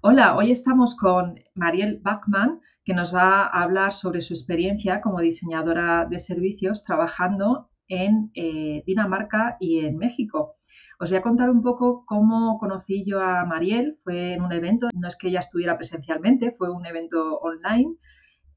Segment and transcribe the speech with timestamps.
[0.00, 5.18] Hola, hoy estamos con Mariel Bachmann, que nos va a hablar sobre su experiencia como
[5.18, 10.54] diseñadora de servicios trabajando en eh, Dinamarca y en México.
[11.00, 13.98] Os voy a contar un poco cómo conocí yo a Mariel.
[14.04, 17.96] Fue en un evento, no es que ella estuviera presencialmente, fue un evento online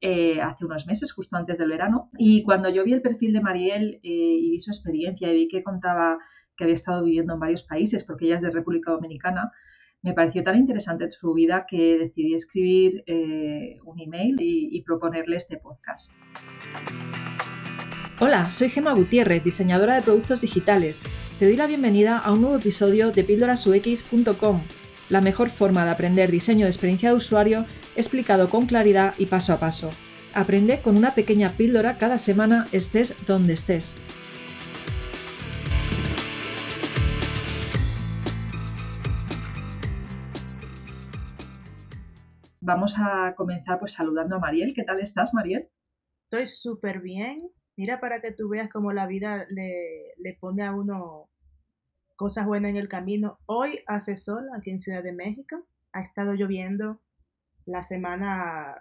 [0.00, 2.08] eh, hace unos meses, justo antes del verano.
[2.18, 5.48] Y cuando yo vi el perfil de Mariel eh, y vi su experiencia y vi
[5.48, 6.18] que contaba
[6.56, 9.50] que había estado viviendo en varios países, porque ella es de República Dominicana,
[10.02, 15.36] me pareció tan interesante su vida que decidí escribir eh, un email y, y proponerle
[15.36, 16.12] este podcast.
[18.18, 21.02] Hola, soy Gema Gutiérrez, diseñadora de productos digitales.
[21.38, 24.60] Te doy la bienvenida a un nuevo episodio de píldorasux.com,
[25.08, 27.64] la mejor forma de aprender diseño de experiencia de usuario
[27.96, 29.90] explicado con claridad y paso a paso.
[30.34, 33.96] Aprende con una pequeña píldora cada semana estés donde estés.
[42.64, 44.72] Vamos a comenzar pues saludando a Mariel.
[44.72, 45.68] ¿Qué tal estás, Mariel?
[46.16, 47.50] Estoy súper bien.
[47.76, 51.28] Mira para que tú veas cómo la vida le, le pone a uno
[52.14, 53.40] cosas buenas en el camino.
[53.46, 55.66] Hoy hace sol aquí en Ciudad de México.
[55.92, 57.00] Ha estado lloviendo
[57.66, 58.76] la semana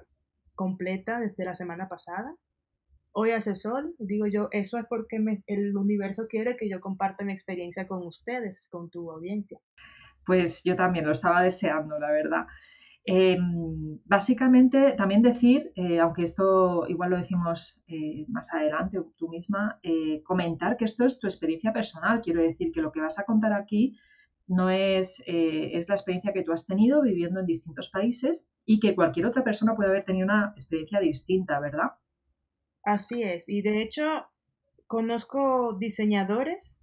[0.54, 2.36] completa desde la semana pasada.
[3.14, 7.34] Hoy hace sol, digo yo, eso es porque el universo quiere que yo comparta mi
[7.34, 9.60] experiencia con ustedes, con tu audiencia.
[10.24, 12.46] Pues yo también lo estaba deseando, la verdad.
[13.04, 19.80] Em, básicamente, también decir, eh, aunque esto igual lo decimos eh, más adelante tú misma,
[19.82, 22.22] eh, comentar que esto es tu experiencia personal.
[22.22, 23.98] Quiero decir que lo que vas a contar aquí
[24.48, 28.96] no es, es la experiencia que tú has tenido viviendo en distintos países y que
[28.96, 31.92] cualquier otra persona puede haber tenido una experiencia distinta, ¿verdad?
[32.84, 33.48] Así es.
[33.48, 34.04] Y de hecho,
[34.88, 36.82] conozco diseñadores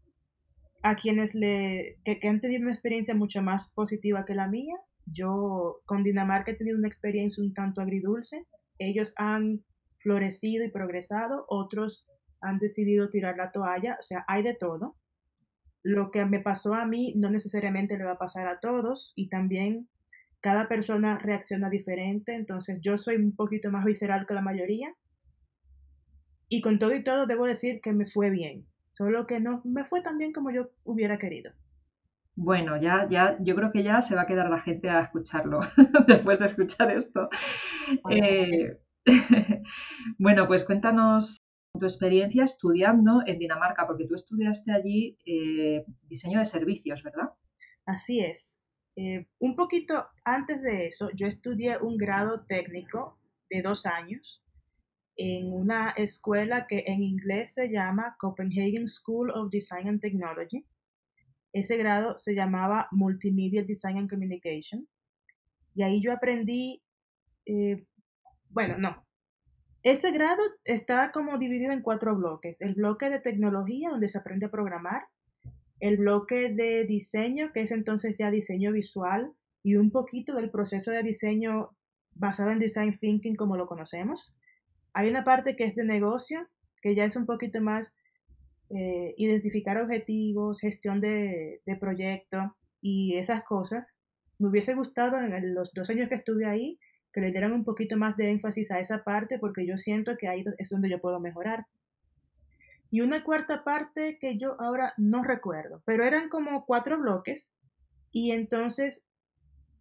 [0.83, 4.77] a quienes le, que han tenido una experiencia mucho más positiva que la mía
[5.12, 8.47] yo con Dinamarca he tenido una experiencia un tanto agridulce.
[8.78, 9.65] Ellos han
[9.98, 12.06] florecido y progresado, otros
[12.41, 14.97] han decidido tirar la toalla, o sea, hay de todo.
[15.83, 19.28] Lo que me pasó a mí no necesariamente le va a pasar a todos y
[19.28, 19.88] también
[20.41, 24.94] cada persona reacciona diferente, entonces yo soy un poquito más visceral que la mayoría.
[26.49, 29.84] Y con todo y todo debo decir que me fue bien, solo que no me
[29.84, 31.53] fue tan bien como yo hubiera querido.
[32.41, 35.59] Bueno, ya, ya, yo creo que ya se va a quedar la gente a escucharlo
[36.06, 37.28] después de escuchar esto.
[38.10, 38.78] Eh,
[40.19, 41.38] bueno, pues cuéntanos
[41.77, 47.31] tu experiencia estudiando en Dinamarca, porque tú estudiaste allí eh, diseño de servicios, ¿verdad?
[47.87, 48.60] Así es.
[48.94, 53.19] Eh, un poquito antes de eso, yo estudié un grado técnico
[53.50, 54.44] de dos años
[55.16, 60.65] en una escuela que en inglés se llama Copenhagen School of Design and Technology
[61.59, 64.89] ese grado se llamaba Multimedia Design and Communication.
[65.75, 66.83] Y ahí yo aprendí,
[67.47, 67.87] eh,
[68.51, 69.07] bueno, no.
[69.83, 72.61] Ese grado está como dividido en cuatro bloques.
[72.61, 75.07] El bloque de tecnología, donde se aprende a programar.
[75.81, 79.33] El bloque de diseño, que es entonces ya diseño visual
[79.63, 81.71] y un poquito del proceso de diseño
[82.15, 84.35] basado en design thinking como lo conocemos.
[84.93, 86.49] Hay una parte que es de negocio,
[86.83, 87.93] que ya es un poquito más
[88.71, 93.97] eh, identificar objetivos, gestión de, de proyectos y esas cosas.
[94.39, 96.78] Me hubiese gustado en los dos años que estuve ahí
[97.12, 100.28] que le dieran un poquito más de énfasis a esa parte porque yo siento que
[100.28, 101.67] ahí es donde yo puedo mejorar.
[102.91, 107.53] Y una cuarta parte que yo ahora no recuerdo, pero eran como cuatro bloques
[108.12, 109.03] y entonces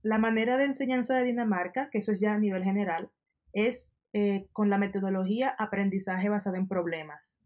[0.03, 3.09] la manera de enseñanza de Dinamarca, que eso es ya a nivel general,
[3.53, 7.42] es eh, con la metodología aprendizaje basado en problemas.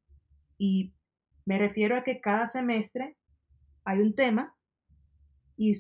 [0.58, 0.94] Y
[1.46, 3.18] me refiero a que cada semestre
[3.84, 4.56] hay un tema
[5.58, 5.74] y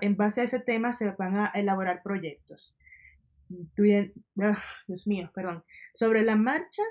[0.00, 2.74] en base a ese tema se van a elaborar proyectos.
[4.40, 5.64] Ah, Dios mío, perdón.
[5.92, 6.82] Sobre la marcha,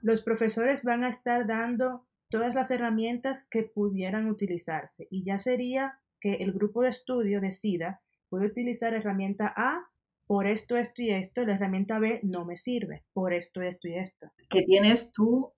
[0.00, 5.98] los profesores van a estar dando todas las herramientas que pudieran utilizarse y ya sería
[6.20, 9.88] que el grupo de estudio decida, puede utilizar herramienta A
[10.26, 13.94] por esto, esto y esto, la herramienta B no me sirve, por esto, esto y
[13.94, 14.30] esto.
[14.50, 15.52] Que tienes tú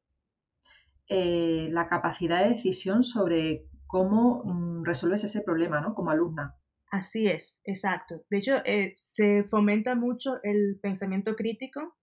[1.12, 5.96] eh, la capacidad de decisión sobre cómo mm, resuelves ese problema, ¿no?
[5.96, 6.54] Como alumna.
[6.88, 8.22] Así es, exacto.
[8.30, 11.96] De hecho, eh, se fomenta mucho el pensamiento crítico,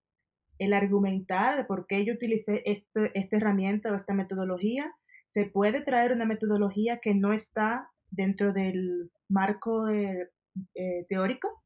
[0.59, 4.93] el argumentar de por qué yo utilicé este, esta herramienta o esta metodología.
[5.25, 10.31] Se puede traer una metodología que no está dentro del marco eh,
[11.07, 11.63] teórico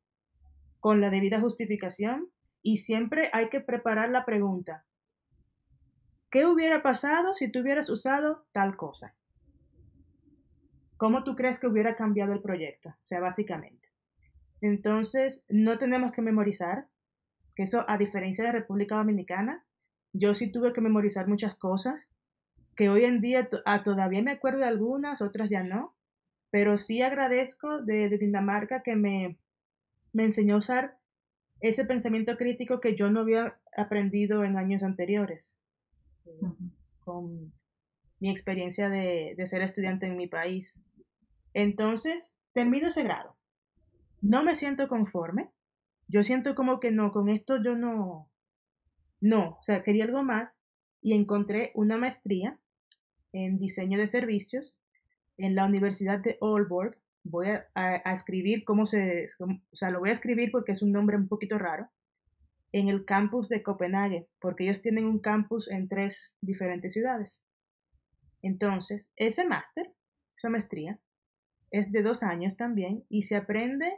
[0.79, 2.29] con la debida justificación
[2.61, 4.85] y siempre hay que preparar la pregunta,
[6.31, 9.13] ¿Qué hubiera pasado si tú hubieras usado tal cosa?
[10.95, 12.89] ¿Cómo tú crees que hubiera cambiado el proyecto?
[12.89, 13.89] O sea, básicamente.
[14.61, 16.87] Entonces, no tenemos que memorizar,
[17.53, 19.65] que eso a diferencia de República Dominicana,
[20.13, 22.09] yo sí tuve que memorizar muchas cosas,
[22.75, 25.97] que hoy en día ah, todavía me acuerdo de algunas, otras ya no,
[26.49, 29.37] pero sí agradezco de, Dinamarca que me,
[30.13, 30.97] me enseñó a usar
[31.59, 35.55] ese pensamiento crítico que yo no había aprendido en años anteriores,
[36.99, 37.51] con
[38.19, 40.79] mi experiencia de, ser estudiante en mi país.
[41.53, 43.35] Entonces, termino ese grado.
[44.21, 45.51] No me siento conforme.
[46.07, 48.29] Yo siento como que no, con esto yo no,
[49.21, 50.59] no, o sea, quería algo más
[51.01, 52.59] y encontré una maestría
[53.31, 54.81] en diseño de servicios
[55.37, 56.97] en la Universidad de Aalborg.
[57.23, 61.17] Voy a, escribir cómo se, o sea, lo voy a escribir porque es un nombre
[61.17, 61.89] un poquito raro,
[62.71, 67.41] en el campus de Copenhague, porque ellos tienen un campus en tres diferentes ciudades.
[68.41, 69.93] Entonces, ese máster,
[70.35, 70.99] esa maestría,
[71.69, 73.93] es de dos años también y se aprende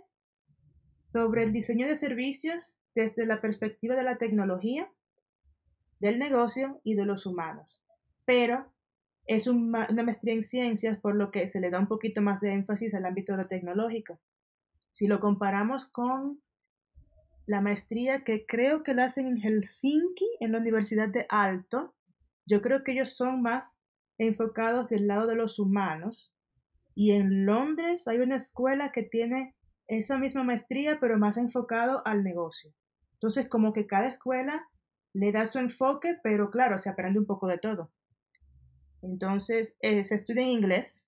[1.04, 4.92] sobre el diseño de servicios desde la perspectiva de la tecnología,
[6.00, 7.84] del negocio y de los humanos.
[8.26, 8.72] Pero
[9.26, 12.52] es una maestría en ciencias, por lo que se le da un poquito más de
[12.52, 14.20] énfasis al ámbito de lo tecnológico.
[14.92, 16.42] Si lo comparamos con
[17.46, 21.94] la maestría que creo que la hacen en Helsinki, en la Universidad de Alto,
[22.46, 23.78] yo creo que ellos son más
[24.18, 26.34] enfocados del lado de los humanos.
[26.96, 29.56] Y en Londres hay una escuela que tiene
[29.88, 32.74] esa misma maestría, pero más enfocado al negocio.
[33.14, 34.68] Entonces, como que cada escuela
[35.14, 37.92] le da su enfoque, pero claro, se aprende un poco de todo.
[39.02, 41.06] Entonces, eh, se estudia en inglés.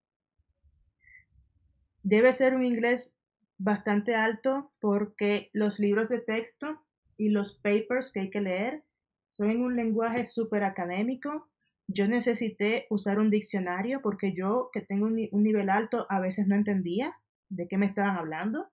[2.03, 3.14] Debe ser un inglés
[3.57, 6.81] bastante alto porque los libros de texto
[7.18, 8.84] y los papers que hay que leer
[9.30, 11.50] son en un lenguaje súper académico.
[11.88, 16.56] Yo necesité usar un diccionario porque yo, que tengo un, nivel alto, a veces no
[16.56, 17.16] entendía
[17.50, 18.69] de qué me estaban hablando,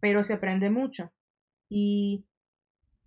[0.00, 1.12] pero se aprende mucho.
[1.68, 2.26] Y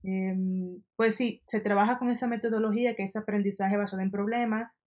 [0.03, 4.77] Em, pues sí, se trabaja con esa metodología que es aprendizaje basado en problemas.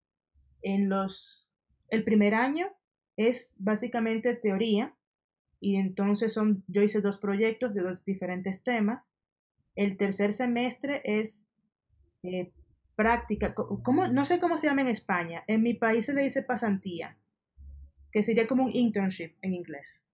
[0.62, 1.50] En los,
[1.89, 2.69] el primer año
[3.17, 4.94] es básicamente teoría
[5.62, 9.05] y entonces son, yo hice dos proyectos de dos diferentes temas.
[9.76, 11.47] El tercer semestre es
[12.25, 12.53] eh,
[12.97, 14.09] práctica, ¿cómo?
[14.09, 17.17] no sé cómo se llama en España, en mi país se le dice pasantía,
[18.11, 20.05] que sería como un internship en inglés.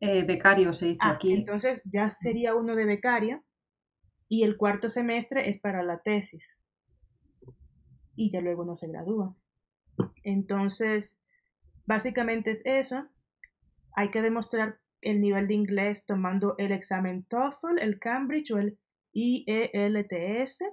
[0.00, 1.32] Eh, becario se dice ah, aquí.
[1.32, 3.42] Entonces ya sería uno de becario
[4.28, 6.60] y el cuarto semestre es para la tesis.
[8.16, 9.34] Y ya luego no se gradúa.
[10.24, 11.16] Entonces,
[11.86, 13.08] básicamente es eso.
[13.94, 18.78] Hay que demostrar el nivel de inglés tomando el examen TOEFL, el Cambridge o el
[19.12, 20.64] IELTS.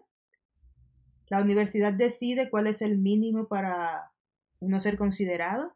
[1.29, 4.11] La universidad decide cuál es el mínimo para
[4.59, 5.75] uno ser considerado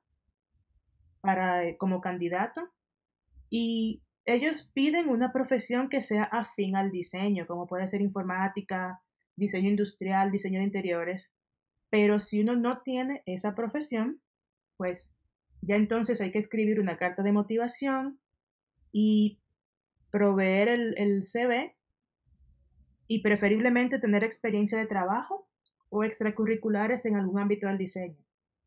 [1.21, 2.69] para, eh, como candidato.
[3.49, 9.01] Y ellos piden una profesión que sea afín al diseño, como puede ser informática,
[9.35, 11.31] diseño industrial, diseño de interiores.
[11.89, 14.21] Pero si uno no tiene esa profesión,
[14.77, 15.14] pues
[15.65, 18.19] ya entonces hay que escribir una carta de motivación
[18.91, 19.39] y
[20.11, 21.75] proveer el, el CV
[23.07, 25.47] y preferiblemente tener experiencia de trabajo
[25.89, 28.17] o extracurriculares en algún ámbito del diseño.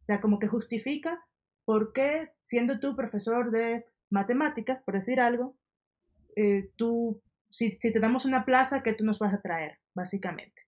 [0.01, 1.25] O sea, como que justifica
[1.65, 5.57] por qué siendo tú profesor de matemáticas, por decir algo,
[6.37, 10.63] eh, tú, si, te damos una plaza, ¿qué tú nos vas a traer, básicamente?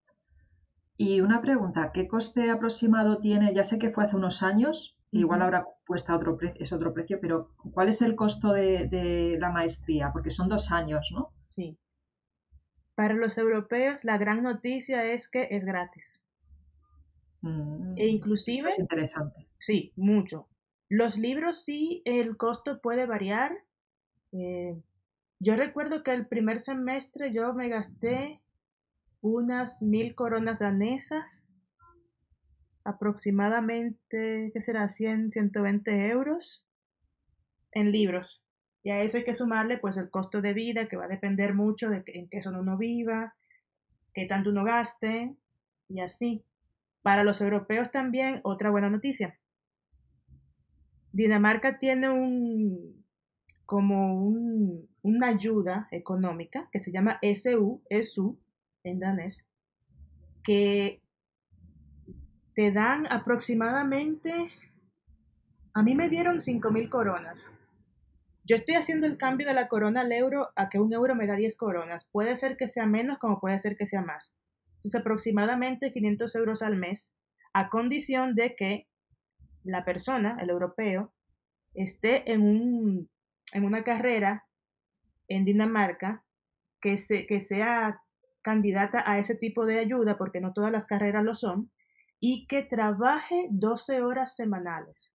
[0.97, 3.55] Y una pregunta, ¿qué coste aproximado tiene?
[3.55, 7.51] Ya sé que fue hace unos años, igual ahora cuesta otro es otro precio, pero
[7.73, 10.11] ¿cuál es el costo de, la maestría?
[10.13, 11.33] Porque son dos años, ¿no?
[11.49, 11.79] Sí.
[12.95, 16.23] Para los europeos, la gran noticia es que es gratis.
[17.41, 18.69] Mm, e inclusive...
[18.69, 19.49] Es interesante.
[19.59, 20.49] Sí, mucho.
[20.89, 23.57] Los libros sí, el costo puede variar.
[24.33, 24.81] Eh,
[25.39, 28.41] yo recuerdo que el primer semestre yo me gasté
[29.23, 31.43] unas mil coronas danesas,
[32.85, 34.89] aproximadamente, ¿qué será?
[34.89, 36.67] 100, 120 euros
[37.73, 38.45] en libros.
[38.83, 41.55] Y a eso hay que sumarle pues el costo de vida, que va a depender
[41.55, 43.35] mucho de en qué zona uno viva,
[44.15, 45.37] qué tanto uno gaste,
[45.89, 46.45] y así.
[47.03, 49.39] Para los europeos también, otra buena noticia.
[51.13, 53.01] Dinamarca tiene un
[53.67, 58.37] como un, una ayuda económica que se llama SU, SU
[58.83, 59.47] en danés,
[60.43, 61.01] que
[62.61, 64.51] te dan aproximadamente,
[65.73, 66.41] a mí me dieron
[66.71, 67.55] mil coronas.
[68.45, 71.27] Yo estoy haciendo el cambio de la corona al euro a que un euro me
[71.27, 72.07] da 10 coronas.
[72.13, 74.37] Puede ser que sea menos como puede ser que sea más.
[74.75, 77.15] Entonces aproximadamente 500 euros al mes,
[77.55, 78.89] a condición de que
[79.65, 81.15] la persona, el europeo,
[81.73, 83.11] esté en, un,
[83.55, 84.45] en una carrera
[85.29, 86.27] en Dinamarca
[86.79, 88.03] que, se, que sea
[88.43, 91.71] candidata a ese tipo de ayuda, porque no todas las carreras lo son,
[92.21, 95.15] y que trabaje 12 horas semanales.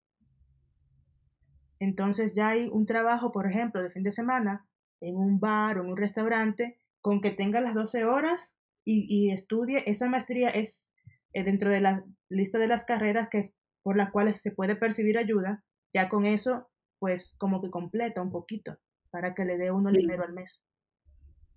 [1.79, 4.67] Entonces ya hay un trabajo, por ejemplo, de fin de semana
[5.01, 9.83] en un bar o en un restaurante, con que tenga las 12 horas y, estudie.
[9.85, 10.91] Esa maestría es
[11.33, 15.17] eh, dentro de la lista de las carreras que, por las cuales se puede percibir
[15.17, 15.63] ayuda.
[15.93, 16.69] Ya con eso,
[17.00, 18.77] pues como que completa un poquito
[19.12, 20.63] para que le dé uno dinero al mes.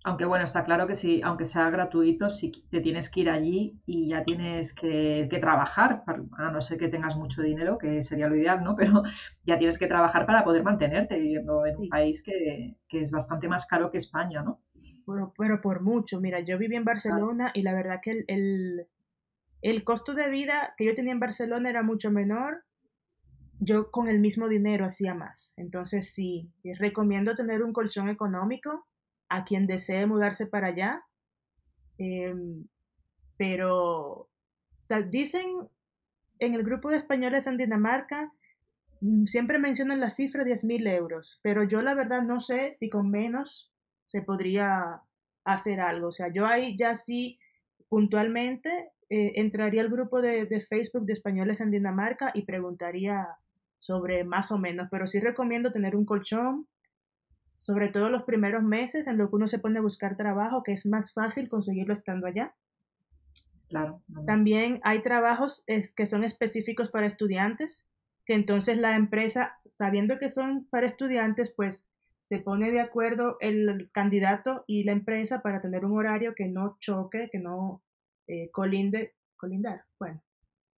[0.05, 3.81] Aunque bueno, está claro que si, aunque sea gratuito, si te tienes que ir allí
[3.85, 6.03] y ya tienes que, trabajar,
[6.37, 8.75] a no ser que tengas mucho dinero, que sería lo ideal, ¿no?
[8.77, 9.03] Pero
[9.43, 13.65] ya tienes que trabajar para poder mantenerte viviendo en un país que, es bastante más
[13.65, 14.61] caro que España, ¿no?
[15.05, 16.21] Bueno, pero por mucho.
[16.21, 18.87] Mira, yo viví en Barcelona y la verdad que el,
[19.61, 22.63] el costo de vida que yo tenía en Barcelona era mucho menor.
[23.59, 25.53] Yo con el mismo dinero hacía más.
[25.57, 28.88] Entonces sí, recomiendo tener un colchón económico
[29.29, 31.03] a quien desee mudarse para allá.
[31.97, 32.67] Em,
[33.37, 34.29] pero,
[35.09, 35.69] dicen
[36.39, 38.33] en el grupo de españoles en Dinamarca,
[39.01, 42.89] mm, siempre mencionan la cifra de 10.000 euros, pero yo la verdad no sé si
[42.89, 43.71] con menos
[44.05, 45.01] se podría
[45.43, 46.07] hacer algo.
[46.07, 47.39] O sea, yo ahí ya sí
[47.89, 53.27] puntualmente eh, entraría al grupo de, de, Facebook de españoles en Dinamarca y preguntaría
[53.77, 56.67] sobre más o menos, pero sí recomiendo tener un colchón,
[57.59, 60.71] sobre todo los primeros meses en lo que uno se pone a buscar trabajo, que
[60.71, 62.55] es más fácil conseguirlo estando allá.
[63.67, 64.01] Claro.
[64.25, 67.85] También hay trabajos que son específicos para estudiantes,
[68.25, 71.85] que entonces la empresa, sabiendo que son para estudiantes, pues
[72.17, 76.77] se pone de acuerdo el candidato y la empresa para tener un horario que no
[76.79, 77.83] choque, que no
[78.27, 80.21] eh, colinde, colindar, bueno,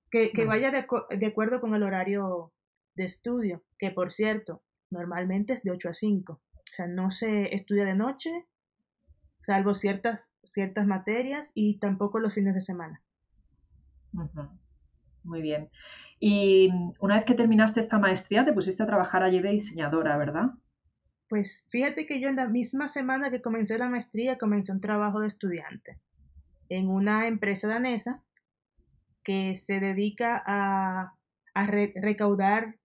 [0.10, 0.86] que, vaya de,
[1.18, 2.52] de acuerdo con el horario
[2.96, 6.42] de estudio, que por cierto, normalmente es de 8 a 5.
[6.72, 8.46] O sea, no se estudia de noche,
[9.42, 13.02] salvo ciertas, ciertas materias y tampoco los fines de semana.
[15.24, 15.70] Muy bien.
[16.20, 16.70] Y
[17.02, 20.52] una vez que terminaste esta maestría, te pusiste a trabajar allí de diseñadora, ¿verdad?
[21.28, 25.20] Pues fíjate que yo en la misma semana que comencé la maestría comencé un trabajo
[25.20, 26.00] de estudiante
[26.70, 28.24] en una empresa danesa
[29.24, 31.16] que se dedica a,
[31.54, 32.78] recaudar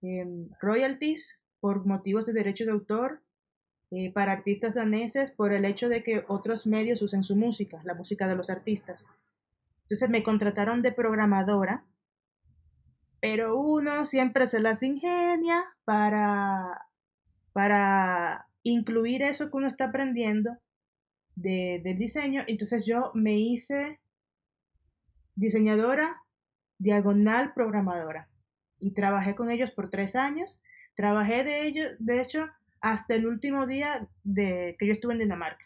[0.00, 3.22] em, royalties por motivos de derecho de autor
[3.92, 7.94] eh, para artistas daneses por el hecho de que otros medios usen su música, la
[7.94, 9.06] música de los artistas.
[9.82, 11.84] Entonces me contrataron de programadora,
[13.20, 16.88] pero uno siempre se las ingenia para,
[17.52, 20.58] para incluir eso que uno está aprendiendo
[21.36, 22.42] de, del diseño.
[22.48, 24.00] Entonces yo me hice
[25.36, 26.24] diseñadora
[26.78, 28.28] diagonal programadora
[28.80, 30.60] y trabajé con ellos por tres años
[30.94, 32.48] Trabajé de ello, de hecho,
[32.80, 35.64] hasta el último día de que yo estuve en Dinamarca.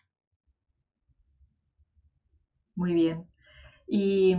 [2.75, 3.27] Muy bien.
[3.89, 4.37] ¿Y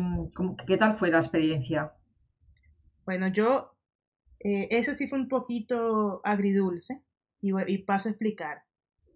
[0.68, 1.94] qué tal fue la experiencia?
[3.06, 3.76] Bueno, yo,
[4.40, 7.02] eh, eso sí fue un poquito agridulce
[7.42, 8.64] y, y, paso a explicar.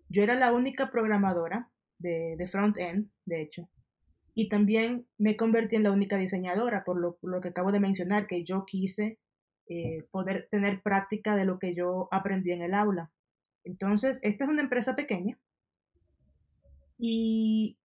[0.09, 3.69] Yo era la única programadora de, de front-end, de hecho,
[4.33, 8.27] y también me convertí en la única diseñadora, por lo, lo que acabo de mencionar,
[8.27, 9.19] que yo quise
[9.73, 13.09] eh, poder tener práctica de lo que yo aprendí en el aula.
[13.63, 15.39] Entonces, esta es una empresa pequeña
[16.97, 17.77] y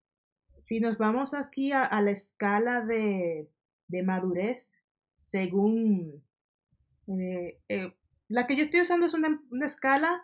[0.57, 3.47] si nos vamos aquí a, la escala de,
[4.03, 4.73] madurez,
[5.21, 6.21] según
[7.07, 7.93] eh, eh,
[8.27, 10.19] la que yo estoy usando es una, una, escala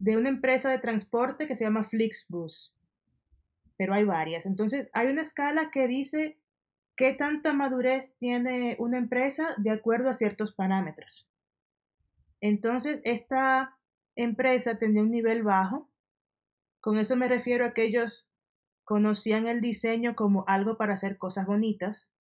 [0.00, 2.76] de una empresa de transporte que se llama Flixbus,
[3.76, 4.46] pero hay varias.
[4.46, 6.40] Entonces, hay una escala que dice
[6.98, 11.28] ¿Qué tanta madurez tiene una empresa de acuerdo a ciertos parámetros?
[12.40, 13.78] Entonces, esta
[14.16, 15.88] empresa tenía un nivel bajo.
[16.80, 18.04] Con eso me refiero a que
[18.82, 22.12] conocían el diseño como algo para hacer cosas bonitas.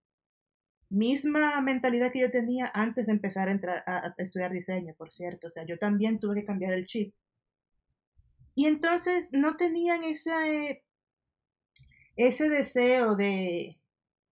[0.90, 5.48] Misma mentalidad que yo tenía antes de empezar a, estudiar diseño, por cierto.
[5.48, 7.16] O sea, yo también tuve que cambiar el chip.
[8.54, 10.84] Y entonces no tenían ese,
[12.16, 13.80] ese deseo de,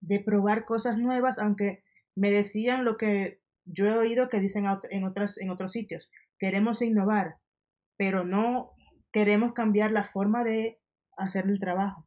[0.05, 1.83] de probar cosas nuevas, aunque
[2.15, 6.11] me decían lo que yo he oído que dicen en, otras, en otros sitios.
[6.37, 7.37] Queremos innovar,
[7.97, 8.73] pero no
[9.11, 10.79] queremos cambiar la forma de
[11.17, 12.05] hacer el trabajo.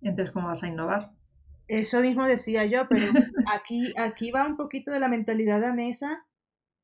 [0.00, 1.12] Entonces, ¿cómo vas a innovar?
[1.68, 3.06] Eso mismo decía yo, pero
[3.52, 6.26] aquí, aquí va un poquito de la mentalidad danesa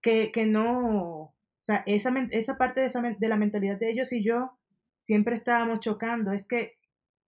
[0.01, 4.13] que, que no, o sea, esa, esa parte de, esa, de la mentalidad de ellos
[4.13, 4.59] y yo
[4.99, 6.33] siempre estábamos chocando.
[6.33, 6.75] Es que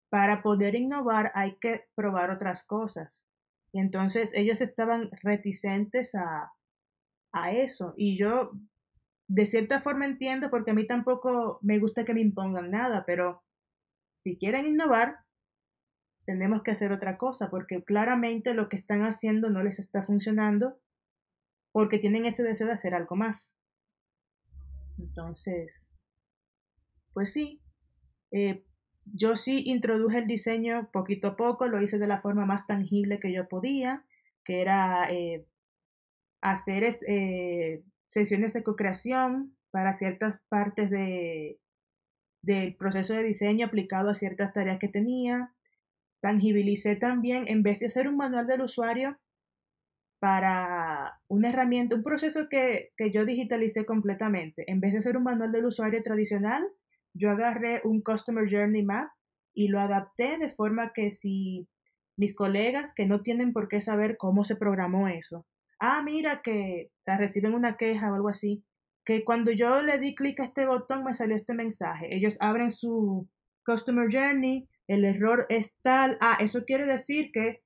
[0.08, 3.24] para poder innovar hay que probar otras cosas.
[3.72, 6.52] Y entonces ellos estaban reticentes a,
[7.32, 7.94] a eso.
[7.96, 8.52] Y yo
[9.28, 13.42] de cierta forma entiendo porque a mí tampoco me gusta que me impongan nada, pero
[14.14, 15.18] si quieren innovar,
[16.24, 20.78] tenemos que hacer otra cosa porque claramente lo que están haciendo no les está funcionando
[21.72, 23.54] porque tienen ese deseo de hacer algo más.
[24.98, 25.90] Entonces,
[27.12, 27.60] pues sí,
[28.32, 28.65] eh,
[29.12, 33.20] yo sí introduje el diseño poquito a poco, lo hice de la forma más tangible
[33.20, 34.04] que yo podía,
[34.44, 35.46] que era eh,
[36.40, 41.60] hacer eh, sesiones de co-creación para ciertas partes de,
[42.42, 45.52] del proceso de diseño aplicado a ciertas tareas que tenía.
[46.20, 49.18] Tangibilicé también, en vez de hacer un manual del usuario,
[50.18, 54.64] para una herramienta, un proceso que, que yo digitalicé completamente.
[54.70, 56.66] En vez de hacer un manual del usuario tradicional,
[57.16, 59.08] yo agarré un Customer Journey Map
[59.54, 61.66] y lo adapté de forma que si
[62.16, 65.46] mis colegas que no tienen por qué saber cómo se programó eso,
[65.78, 68.64] ah, mira que o reciben una queja o algo así,
[69.04, 72.14] que cuando yo le di clic a este botón me salió este mensaje.
[72.14, 73.28] Ellos abren su
[73.64, 77.62] Customer Journey, el error es tal, ah, eso quiere decir que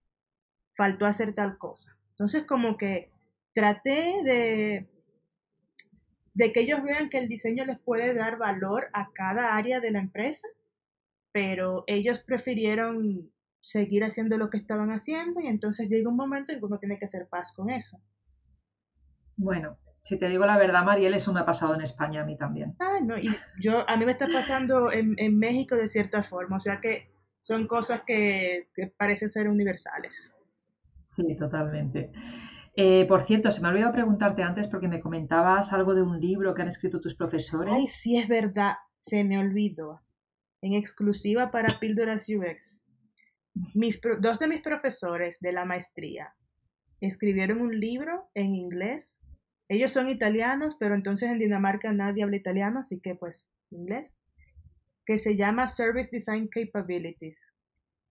[0.77, 1.97] faltó hacer tal cosa.
[2.11, 3.11] Entonces como que
[3.55, 4.87] traté de
[6.35, 9.91] de que ellos vean que el diseño les puede dar valor a cada área de
[9.91, 10.49] la empresa,
[11.33, 16.59] pero ellos prefirieron seguir haciendo lo que estaban haciendo y entonces llega un momento en
[16.59, 17.99] que uno tiene que hacer paz con eso.
[19.37, 22.37] Bueno, si te digo la verdad, Mariel, eso me ha pasado en España a mí
[22.37, 22.75] también.
[22.79, 26.61] Ah, no, y yo, a mí me está pasando en, México de cierta forma, o
[26.61, 27.11] sea que
[27.41, 30.35] son cosas que, que parecen ser universales.
[31.13, 32.13] Sí, totalmente.
[32.77, 36.21] Eh, por cierto, se me ha olvidado preguntarte antes porque me comentabas algo de un
[36.21, 37.73] libro que han escrito tus profesores.
[37.73, 40.01] Ay, sí, es verdad, se me olvidó.
[40.63, 42.83] En exclusiva para Píldoras UX.
[43.75, 46.35] Mis, dos de mis profesores de la maestría
[47.01, 49.19] escribieron un libro en inglés.
[49.69, 54.15] Ellos son italianos, pero entonces en Dinamarca nadie habla italiano, así que pues inglés,
[55.07, 57.53] que se llama Service Design Capabilities.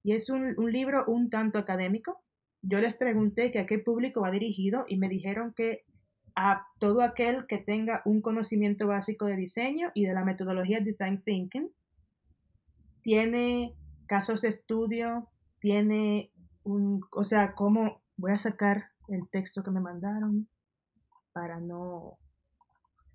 [0.04, 2.24] Y es un, un libro un tanto académico,
[2.62, 5.86] yo les pregunté que a qué público va dirigido y me dijeron que
[6.36, 11.22] a todo aquel que tenga un conocimiento básico de diseño y de la metodología Design
[11.22, 11.70] Thinking.
[13.02, 13.76] Tiene
[14.08, 16.32] casos de estudio, tiene
[16.64, 20.48] un, o sea, cómo voy a sacar el texto que me mandaron
[21.34, 22.18] para no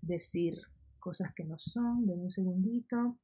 [0.03, 0.59] decir
[0.99, 3.17] cosas que no son, de un segundito.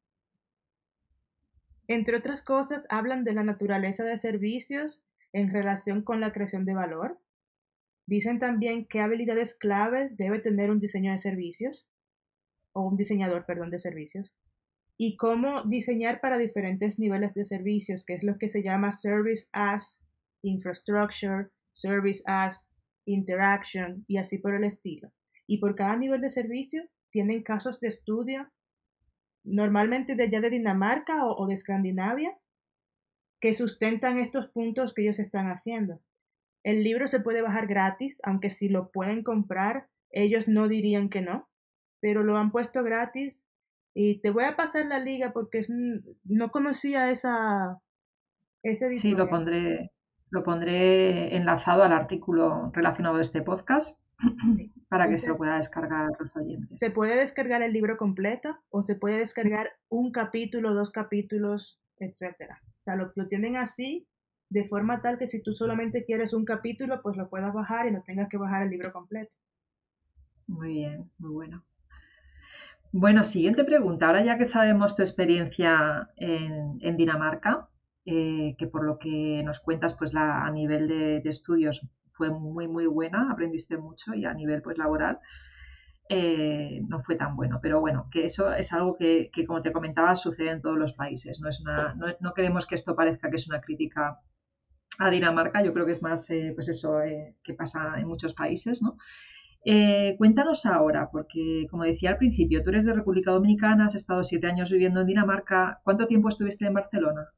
[1.88, 5.02] Entre otras cosas, hablan de la naturaleza de servicios
[5.32, 7.20] en relación con la creación de valor.
[8.06, 11.88] Dicen también qué habilidades clave debe tener un diseño de servicios
[12.72, 14.34] o un diseñador, perdón, de servicios
[15.02, 19.48] y cómo diseñar para diferentes niveles de servicios, que es lo que se llama Service
[19.54, 19.98] as
[20.42, 22.68] Infrastructure, Service as
[23.06, 25.10] Interaction y así por el estilo.
[25.46, 28.52] Y por cada nivel de servicio tienen casos de estudio,
[29.42, 32.36] normalmente de allá de Dinamarca o de Escandinavia,
[33.40, 36.00] que sustentan estos puntos que ellos están haciendo.
[36.62, 41.22] El libro se puede bajar gratis, aunque si lo pueden comprar, ellos no dirían que
[41.22, 41.48] no,
[42.00, 43.46] pero lo han puesto gratis
[43.94, 45.62] y te voy a pasar la liga porque
[46.24, 47.80] no conocía esa
[48.62, 49.90] ese Sí, lo pondré
[50.30, 53.98] lo pondré enlazado al artículo relacionado a este podcast
[54.88, 56.78] para que se lo pueda descargar los oyentes.
[56.78, 62.62] Se puede descargar el libro completo o se puede descargar un capítulo, dos capítulos, etcétera.
[62.80, 64.06] O sea, lo, tienen así,
[64.48, 67.90] de forma tal que si tú solamente quieres un capítulo, pues lo puedas bajar y
[67.90, 69.36] no tengas que bajar el libro completo.
[70.46, 71.62] Muy bien, muy bueno.
[72.90, 74.06] Bueno, siguiente pregunta.
[74.06, 77.68] Ahora ya que sabemos tu experiencia en, Dinamarca,
[78.06, 82.30] eh, que por lo que nos cuentas, pues la, a nivel de, de, estudios fue
[82.30, 85.18] muy, muy buena, aprendiste mucho y a nivel pues laboral,
[86.12, 87.60] eh, no fue tan bueno.
[87.62, 91.40] Pero bueno, que eso es algo que, como te comentaba, sucede en todos los países.
[91.40, 91.62] No, es
[92.20, 94.18] no, queremos que esto parezca que es una crítica
[94.98, 98.34] a Dinamarca, yo creo que es más, eh, pues eso, eh, que pasa en muchos
[98.34, 98.98] países, ¿no?
[100.18, 104.46] cuéntanos ahora, porque como decía al principio, tú eres de República Dominicana, has estado siete
[104.46, 105.80] años viviendo en Dinamarca.
[105.84, 107.28] ¿Cuánto tiempo estuviste en Barcelona?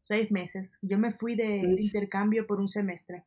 [0.00, 0.78] Seis meses.
[0.80, 3.24] Yo me fui de intercambio por un semestre.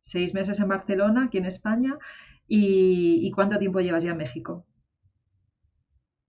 [0.00, 1.98] Seis meses en Barcelona, aquí en España.
[2.48, 4.64] ¿Y, cuánto tiempo llevas ya en México?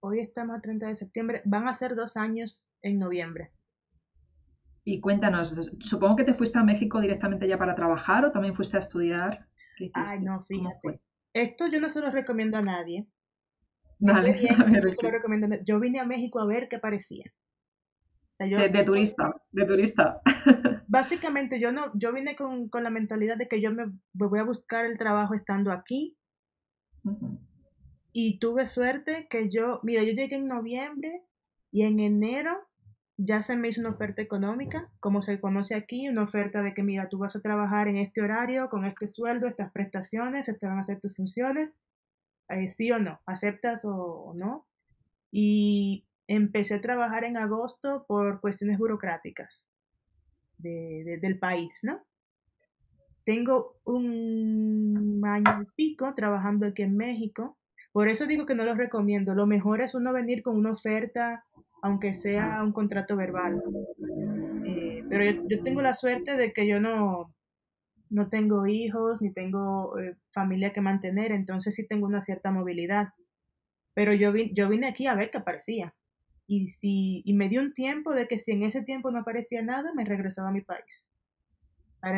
[0.00, 1.42] Hoy estamos a 30 de septiembre.
[1.44, 3.52] Van a ser dos años en noviembre.
[4.84, 8.76] Y cuéntanos, supongo que te fuiste a México directamente ya para trabajar o también fuiste
[8.76, 9.46] a estudiar.
[9.92, 11.00] Ay, no, fíjate.
[11.34, 13.06] Esto yo no se lo recomiendo a nadie.
[14.00, 14.40] Vale,
[15.64, 17.24] yo vine a México a ver qué parecía.
[18.38, 20.20] De, turista, de turista.
[20.88, 24.84] Básicamente yo no, yo vine con, la mentalidad de que yo me, voy a buscar
[24.84, 26.16] el trabajo estando aquí.
[28.12, 31.22] Y tuve suerte que yo, mira, yo llegué en noviembre
[31.70, 32.68] y en enero
[33.18, 36.84] ya se me hizo una oferta económica, como se conoce aquí, una oferta de que,
[36.84, 40.78] mira, tú vas a trabajar en este horario, con este sueldo, estas prestaciones, estas van
[40.78, 41.76] a ser tus funciones,
[42.48, 44.66] eh, sí o no, aceptas o, no.
[45.32, 49.68] Y empecé a trabajar en agosto por cuestiones burocráticas
[50.58, 52.04] del país, ¿no?
[53.24, 57.58] Tengo un año y pico trabajando aquí en México.
[57.92, 59.34] Por eso digo que no lo recomiendo.
[59.34, 61.44] Lo mejor es uno venir con una oferta,
[61.82, 63.62] aunque sea un contrato verbal.
[64.64, 67.34] Eh, pero yo, tengo la suerte de que yo no,
[68.10, 73.08] no tengo hijos ni tengo eh, familia que mantener, entonces sí tengo una cierta movilidad.
[73.94, 75.94] Pero yo, vine aquí a ver qué aparecía.
[76.48, 79.62] Y, si, y me dio un tiempo de que si en ese tiempo no aparecía
[79.62, 81.08] nada, me regresaba a mi país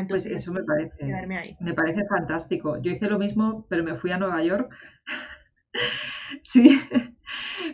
[0.08, 2.80] pues eso me parece, me parece fantástico.
[2.82, 4.70] Yo hice lo mismo, pero me fui a Nueva York.
[6.42, 6.80] sí,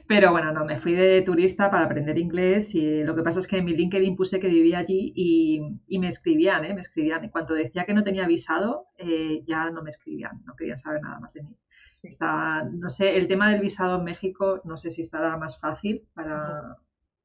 [0.07, 3.47] pero bueno, no, me fui de turista para aprender inglés y lo que pasa es
[3.47, 6.75] que en mi LinkedIn puse que vivía allí y, me escribían, ¿eh?
[6.75, 7.25] Me escribían.
[7.25, 11.03] En cuanto decía que no tenía visado, eh, ya no me escribían, no querían saber
[11.03, 11.57] nada más de mí.
[12.21, 16.77] No sé, el tema del visado en México, no sé si estará más fácil para...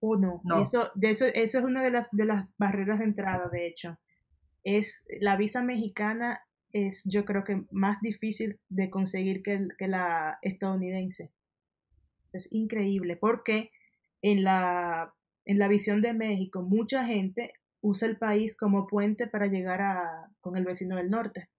[0.04, 3.50] O no, Eso, de eso, eso es una de las, de las barreras de entrada,
[3.50, 4.00] de hecho.
[4.64, 6.42] Es la visa mexicana
[6.74, 11.32] es yo creo que más difícil de conseguir que, la estadounidense.
[12.34, 13.72] Es increíble porque
[14.22, 15.14] en la,
[15.46, 20.32] en la visión de México mucha gente usa el país como puente para llegar a,
[20.40, 21.50] con el vecino del norte.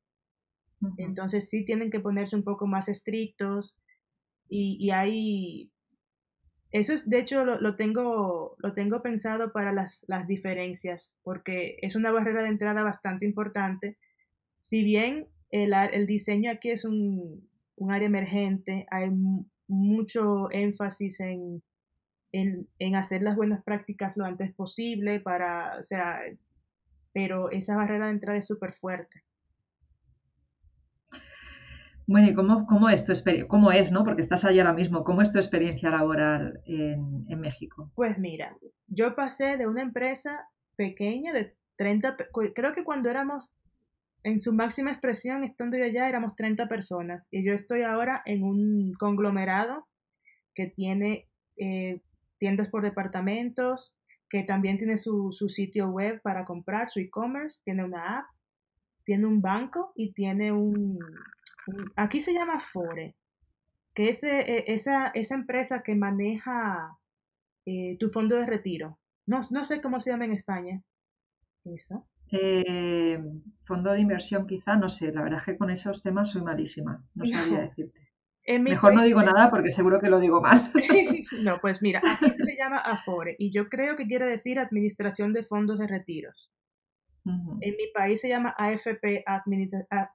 [0.99, 3.79] Entonces sí tienen que ponerse un poco más estrictos
[4.49, 5.73] y, y hay
[6.73, 12.11] eso es, de hecho, lo, tengo, lo tengo pensado para las, diferencias, porque es una
[12.11, 13.99] barrera de entrada bastante importante.
[14.59, 17.47] Si bien el, el diseño aquí es un,
[17.91, 19.11] área emergente, hay
[19.69, 21.63] mucho énfasis en,
[22.33, 26.23] en, hacer las buenas prácticas lo antes posible para, o sea,
[27.13, 29.23] pero esa barrera de entrada es súper fuerte.
[32.07, 33.13] Bueno, ¿y cómo, cómo, es tu
[33.49, 34.05] cómo es, no?
[34.05, 35.05] Porque estás allí ahora mismo.
[35.05, 37.91] ¿Cómo es tu experiencia laboral en, en, México?
[37.95, 38.57] Pues mira,
[38.89, 42.17] yo pasé de una empresa pequeña de 30,
[42.55, 43.49] creo que cuando éramos
[44.25, 47.27] en su máxima expresión, estando yo allá, éramos 30 personas.
[47.31, 49.87] Y yo estoy ahora en un conglomerado
[50.55, 52.01] que tiene eh,
[52.39, 53.95] tiendas por departamentos,
[54.29, 58.25] que también tiene su, su sitio web para comprar, su e-commerce, tiene una app,
[59.05, 60.99] tiene un banco y tiene un,
[61.97, 63.17] aquí se llama Fore,
[63.95, 66.99] que es eh, esa, esa empresa que maneja
[67.67, 68.99] eh, tu fondo de retiro.
[69.27, 70.83] No, no sé cómo se llama en España.
[71.65, 72.07] ¿Eso?
[72.31, 73.23] Eh,
[73.65, 77.05] fondo de inversión quizá, no sé, la verdad es que con esos temas soy malísima,
[77.15, 78.13] no sabría decirte.
[78.47, 80.73] Mejor no digo nada porque seguro que lo digo mal.
[81.43, 85.33] no, pues mira, aquí se le llama Afore y yo creo que quiere decir Administración
[85.33, 86.51] de Fondos de Retiros.
[87.25, 89.25] En mi país se llama AFP,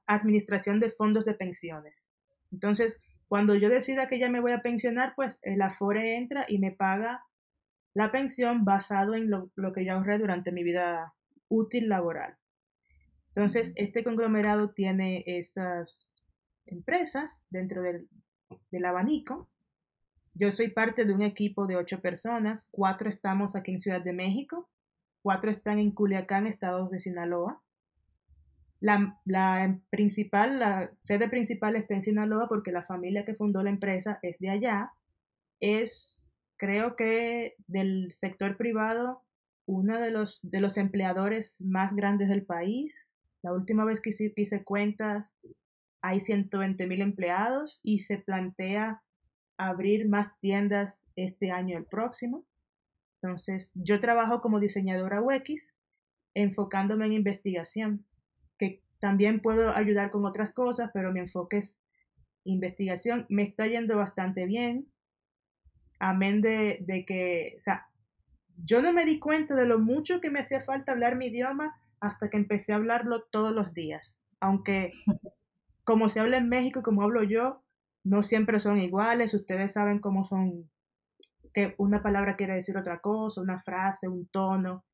[0.06, 2.10] Administración de Fondos de Pensiones.
[2.52, 6.60] Entonces, cuando yo decida que ya me voy a pensionar, pues el Afore entra y
[6.60, 7.24] me paga
[7.93, 11.13] la pensión basado en lo, que ya ahorré durante mi vida
[11.48, 12.38] útil laboral.
[13.28, 16.26] Entonces, este conglomerado tiene esas
[16.65, 18.10] empresas dentro del,
[18.72, 19.50] del abanico.
[20.34, 24.13] Yo soy parte de un equipo de ocho personas, cuatro estamos aquí en Ciudad de
[24.13, 24.70] México
[25.21, 27.62] cuatro están en Culiacán, estados de Sinaloa.
[28.80, 34.19] La, principal, la sede principal está en Sinaloa porque la familia que fundó la empresa
[34.21, 34.91] es de allá.
[35.60, 39.23] Es, creo que del sector privado,
[39.65, 43.10] uno de los, de los empleadores más grandes del país.
[43.41, 45.34] La última vez que hice, cuentas,
[46.01, 49.03] hay 120 mil empleados y se plantea
[49.58, 52.45] abrir más tiendas este año el próximo.
[53.21, 55.73] Entonces, yo trabajo como diseñadora UX,
[56.34, 58.06] enfocándome en investigación,
[58.58, 61.77] que también puedo ayudar con otras cosas, pero mi enfoque es
[62.43, 63.25] investigación.
[63.30, 64.91] Me está yendo bastante bien,
[65.99, 67.89] amén de, de que, o sea,
[68.63, 71.80] yo no me di cuenta de lo mucho que me hacía falta hablar mi idioma
[71.99, 74.17] hasta que empecé a hablarlo todos los días.
[74.39, 74.93] Aunque
[75.84, 77.63] como se habla en México, como hablo yo,
[78.03, 79.34] no siempre son iguales.
[79.34, 80.69] Ustedes saben cómo son
[81.58, 84.86] que una palabra quiere decir otra cosa, una frase, un tono,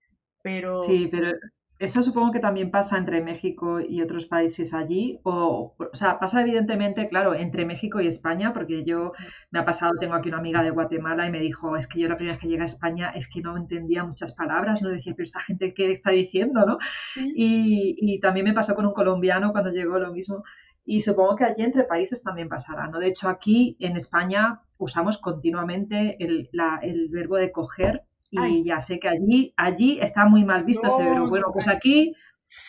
[0.41, 0.79] pero...
[0.79, 1.33] Sí, pero
[1.77, 6.39] eso supongo que también pasa entre México y otros países allí, o, o sea, pasa
[6.39, 9.11] evidentemente, claro, entre México y España, porque yo
[9.51, 12.07] me ha pasado, tengo aquí una amiga de Guatemala y me dijo, es que yo
[12.07, 15.15] la primera vez que llegué a España es que no entendía muchas palabras, no decía,
[15.17, 16.77] pero esta gente qué está diciendo, ¿no?
[17.35, 20.45] Y, y también me pasó con un colombiano cuando llegó lo mismo.
[20.85, 22.99] Y supongo que allí entre países también pasará, ¿no?
[22.99, 26.49] De hecho, aquí en España usamos continuamente el,
[27.09, 31.29] verbo de coger y ya sé que allí, allí está muy mal visto ese verbo.
[31.29, 32.15] Bueno, pues aquí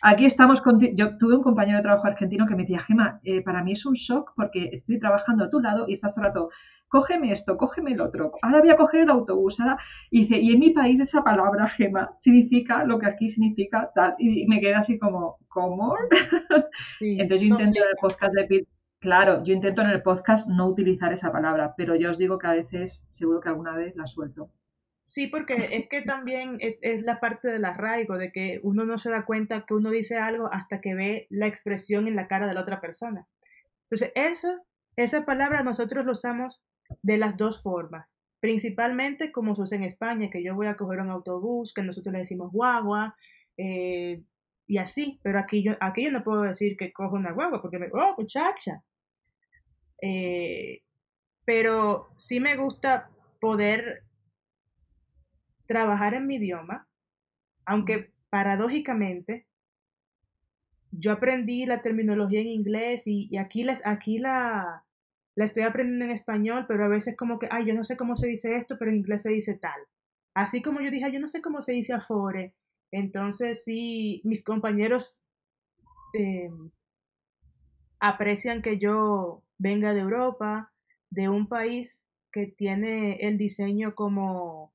[0.02, 0.78] Aquí estamos con...
[0.80, 3.84] Yo tuve un compañero de trabajo argentino que me decía, Gema, eh, para mí es
[3.87, 6.50] un shock porque estoy trabajando a tu lado y estás todo el rato,
[6.88, 9.78] cógeme esto, cógeme el otro, ahora voy a coger el autobús, ahora...
[10.10, 14.14] Y dice, y en mi país esa palabra, Gema, significa lo que aquí significa tal.
[14.18, 15.96] Y me queda así como, ¿cómo?
[17.00, 18.66] Entonces yo intento en el podcast de
[19.04, 22.46] Claro, yo intento en el podcast no utilizar esa palabra, pero ya os digo que
[22.46, 24.50] a veces, seguro que alguna vez la suelto.
[25.06, 29.10] Sí, porque es que también es, la parte del arraigo, de que uno no se
[29.10, 32.54] da cuenta que uno dice algo hasta que ve la expresión en la cara de
[32.54, 33.26] la otra persona.
[33.82, 34.64] Entonces, eso,
[34.96, 36.64] esa palabra nosotros lo usamos
[37.02, 41.00] de las dos formas, principalmente como se usa en España, que yo voy a coger
[41.00, 43.14] un autobús, que nosotros le decimos guagua,
[43.58, 44.22] eh,
[44.66, 47.78] y así, pero aquí yo, aquí yo no puedo decir que cojo una guagua, porque
[47.78, 48.82] me, oh, muchacha.
[50.00, 50.82] Eh,
[51.44, 54.03] pero sí me gusta poder
[55.66, 56.87] trabajar en mi idioma,
[57.64, 59.46] aunque paradójicamente
[60.90, 64.85] yo aprendí la terminología en inglés y, aquí, aquí la,
[65.35, 68.16] la estoy aprendiendo en español, pero a veces como que, ay, yo no sé cómo
[68.16, 69.81] se dice esto, pero en inglés se dice tal.
[70.35, 72.55] Así como yo dije, yo no sé cómo se dice afore.
[72.90, 75.24] Entonces sí, mis compañeros
[76.12, 76.50] eh,
[77.98, 80.72] aprecian que yo venga de Europa,
[81.11, 84.72] de un país que tiene el diseño como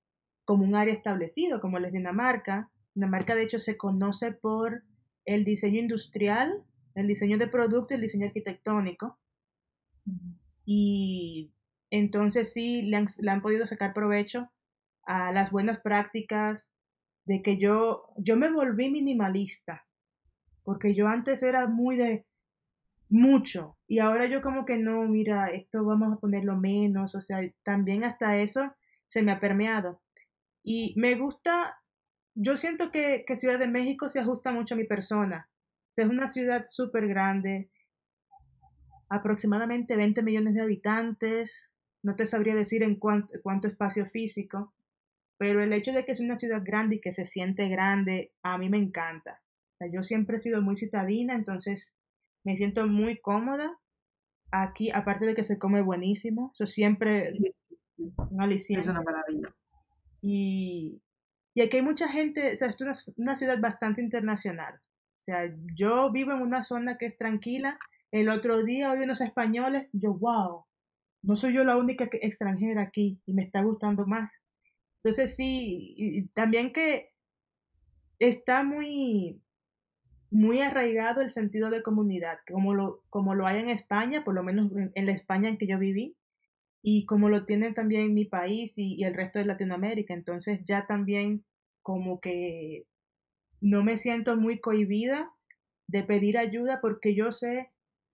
[0.50, 2.72] como un área establecido, como la es Dinamarca.
[2.96, 4.84] Dinamarca, de hecho, se conoce por
[5.24, 6.64] el diseño industrial,
[6.96, 9.20] el diseño de producto y el diseño arquitectónico.
[10.66, 11.52] Y
[11.92, 14.50] entonces sí le han, podido sacar provecho
[15.04, 16.74] a las buenas prácticas
[17.26, 19.86] de que yo, yo me volví minimalista,
[20.64, 22.26] porque yo antes era muy de
[23.08, 27.40] mucho y ahora yo como que no, mira, esto vamos a ponerlo menos, o sea,
[27.62, 28.74] también hasta eso
[29.06, 30.02] se me ha permeado.
[30.72, 31.82] Y me gusta,
[32.36, 35.50] yo siento que, Ciudad de México se ajusta mucho a mi persona.
[35.96, 37.72] Es una ciudad súper grande,
[39.10, 41.72] aproximadamente 20 millones de habitantes,
[42.04, 44.72] no te sabría decir en cuánto, cuánto espacio físico,
[45.40, 48.60] pero el hecho de que es una ciudad grande y que se siente grande, a
[48.60, 49.42] mí me encanta.
[49.92, 51.96] yo siempre he sido muy citadina, entonces
[52.46, 53.80] me siento muy cómoda.
[54.52, 58.76] Aquí, aparte de que se come buenísimo, eso siempre sí.
[58.76, 59.56] Es una maravilla.
[60.22, 61.02] Y,
[61.54, 64.76] y aquí hay mucha gente, o sea, es una, una ciudad bastante internacional.
[64.76, 67.78] O sea, yo vivo en una zona que es tranquila.
[68.12, 70.66] El otro día oí unos españoles, yo, wow,
[71.22, 74.32] no soy yo la única extranjera aquí y me está gustando más.
[74.98, 77.12] Entonces sí, y también que
[78.20, 79.42] está muy,
[80.32, 84.44] muy arraigado el sentido de comunidad, como lo, como lo hay en España, por lo
[84.44, 86.16] menos en la España en que yo viví,
[86.82, 90.14] y como lo tienen también mi país y, el resto de Latinoamérica.
[90.14, 91.44] Entonces ya también
[91.82, 92.86] como que
[93.62, 95.32] no me siento muy cohibida
[95.88, 97.72] de pedir ayuda porque yo sé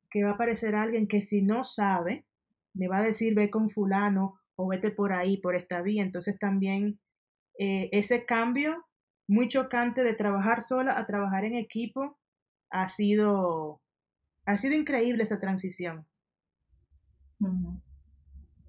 [0.10, 2.26] que va a aparecer alguien que si no sabe,
[2.74, 6.04] me va a decir ve con fulano o vete por ahí, por esta vía.
[6.04, 7.00] Entonces también
[7.60, 8.86] eh, ese cambio
[9.28, 12.18] muy chocante de trabajar sola a trabajar en equipo
[12.70, 13.82] ha sido,
[14.46, 16.06] ha sido increíble esa transición.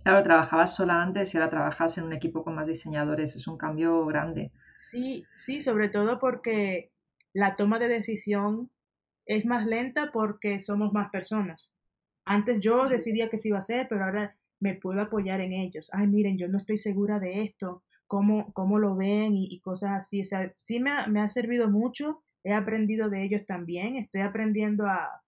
[0.07, 3.35] Claro, trabajabas sola antes y ahora trabajas en un equipo con más diseñadores.
[3.35, 4.53] Es un cambio grande.
[4.77, 6.93] Sí, sí, sobre todo porque
[7.33, 8.71] la toma de decisión
[9.25, 11.73] es más lenta porque somos más personas.
[12.25, 15.91] Antes yo decidía qué se iba a hacer, pero ahora me puedo apoyar en ellos.
[15.91, 20.21] Ay, miren, yo no estoy segura de esto, cómo, cómo lo ven y, cosas así.
[20.21, 24.21] O sea, sí me ha, me ha servido mucho, he aprendido de ellos también, estoy
[24.21, 25.25] aprendiendo a,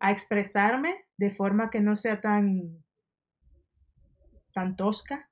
[0.00, 2.84] a expresarme de forma que no sea tan
[4.58, 5.30] tan tosca,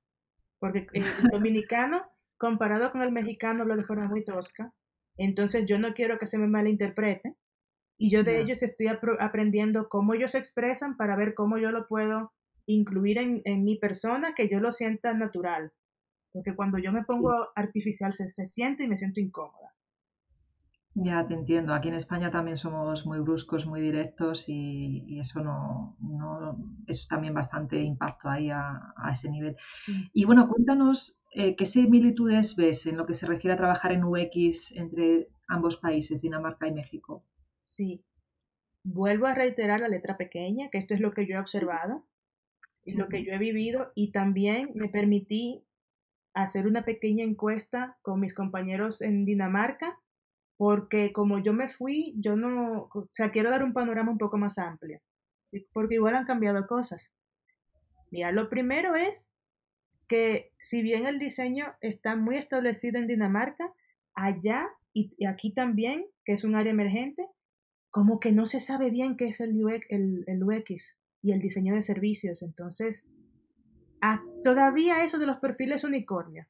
[0.60, 2.06] porque el dominicano
[2.38, 4.72] comparado con el mexicano lo de forma muy tosca,
[5.16, 7.34] entonces yo no quiero que se me malinterprete
[7.98, 11.88] y yo de ellos estoy aprendiendo cómo ellos se expresan para ver cómo yo lo
[11.88, 12.32] puedo
[12.66, 15.72] incluir en, mi persona, que yo lo sienta natural,
[16.32, 19.65] porque cuando yo me pongo artificial se, se siente y me siento incómoda.
[20.98, 21.74] Ya te entiendo.
[21.74, 26.56] Aquí en España también somos muy bruscos, muy directos y, eso no, no,
[26.86, 29.56] es también bastante impacto ahí a, ese nivel.
[29.86, 30.02] Mm.
[30.14, 34.04] Y bueno, cuéntanos eh, qué similitudes ves en lo que se refiere a trabajar en
[34.04, 37.22] UX entre ambos países, Dinamarca y México.
[37.60, 38.02] Sí.
[38.82, 42.06] Vuelvo a reiterar la letra pequeña, que esto es lo que yo he observado
[42.86, 45.62] y lo que yo he vivido y también me permití
[46.32, 50.00] hacer una pequeña encuesta con mis compañeros en Dinamarca
[50.56, 54.38] porque como yo me fui, yo no, o sea, quiero dar un panorama un poco
[54.38, 55.00] más amplio,
[55.72, 57.12] porque igual han cambiado cosas.
[58.10, 59.28] Mira, lo primero es
[60.08, 63.72] que si bien el diseño está muy establecido en Dinamarca,
[64.14, 67.26] allá y, aquí también, que es un área emergente,
[67.90, 71.74] como que no se sabe bien qué es el UX, el, UX y el diseño
[71.74, 72.42] de servicios.
[72.42, 73.04] Entonces,
[74.42, 76.46] todavía eso de los perfiles unicornios.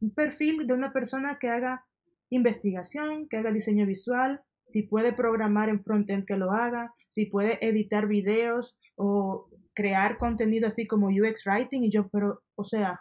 [0.00, 1.84] Un perfil de una persona que haga
[2.32, 7.58] investigación, que haga diseño visual, si puede programar en frontend que lo haga, si puede
[7.60, 13.00] editar videos o crear contenido así como UX Writing y yo, pero, o sea,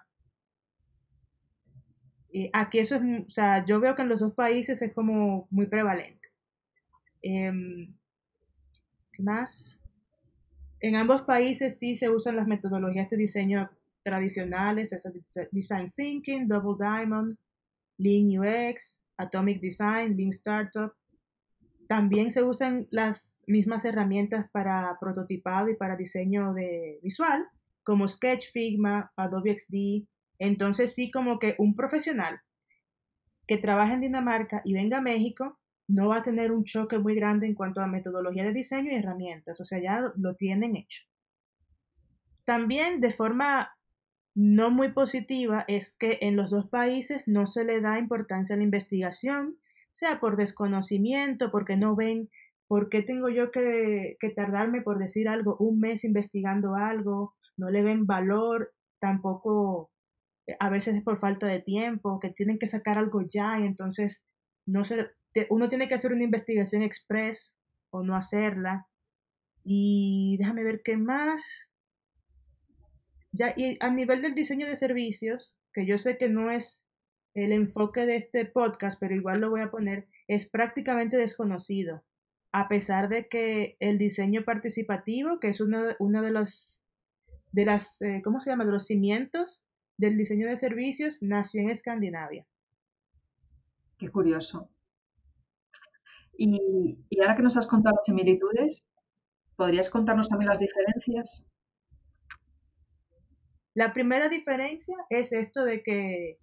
[2.53, 5.67] aquí eso es, o sea, yo veo que en los dos países es como muy
[5.67, 6.29] prevalente.
[7.21, 7.95] Em,
[9.13, 9.81] ¿Qué más?
[10.81, 13.69] En ambos países sí se usan las metodologías de diseño
[14.03, 14.95] tradicionales,
[15.51, 17.37] Design Thinking, Double Diamond,
[17.97, 20.93] Lean UX, Atomic Design, Lean Startup,
[21.87, 27.45] también se usan las mismas herramientas para prototipado y para diseño de visual,
[27.83, 30.07] como Sketch, Figma, Adobe XD.
[30.39, 32.39] Entonces sí, como que un profesional
[33.45, 37.15] que trabaja en Dinamarca y venga a México no va a tener un choque muy
[37.15, 41.03] grande en cuanto a metodología de diseño y herramientas, o sea, ya lo tienen hecho.
[42.45, 43.75] También de forma
[44.33, 48.57] no muy positiva es que en los dos países no se le da importancia a
[48.57, 49.57] la investigación
[49.91, 52.29] sea por desconocimiento, porque no ven
[52.67, 57.83] por qué tengo yo que, tardarme por decir algo un mes investigando algo, no le
[57.83, 59.91] ven valor, tampoco
[60.47, 63.65] eh, a veces es por falta de tiempo, que tienen que sacar algo ya y
[63.65, 64.23] entonces
[64.65, 65.09] no se,
[65.49, 67.55] uno tiene que hacer una investigación express
[67.89, 68.87] o no hacerla.
[69.63, 71.67] Y déjame ver qué más.
[73.33, 76.85] Ya, y a nivel del diseño de servicios, que yo sé que no es
[77.33, 82.03] el enfoque de este podcast, pero igual lo voy a poner, es prácticamente desconocido,
[82.51, 86.81] a pesar de que el diseño participativo, que es uno, uno de los,
[87.53, 89.65] de las, eh, ¿cómo se llama?, de los cimientos
[89.97, 92.45] del diseño de servicios, nació en Escandinavia.
[93.97, 94.69] Qué curioso.
[96.37, 98.83] Y, y ahora que nos has contado similitudes,
[99.55, 101.45] ¿podrías contarnos también las diferencias?
[103.73, 106.39] La primera diferencia es esto de que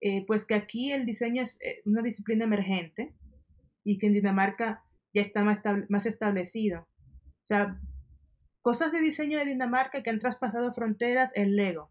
[0.00, 3.14] eh, pues que aquí el diseño es eh, una disciplina emergente
[3.84, 4.82] y que en Dinamarca
[5.12, 6.80] ya está más, establecido.
[6.80, 7.78] O sea,
[8.62, 11.90] cosas de diseño de Dinamarca que han traspasado fronteras, el Lego.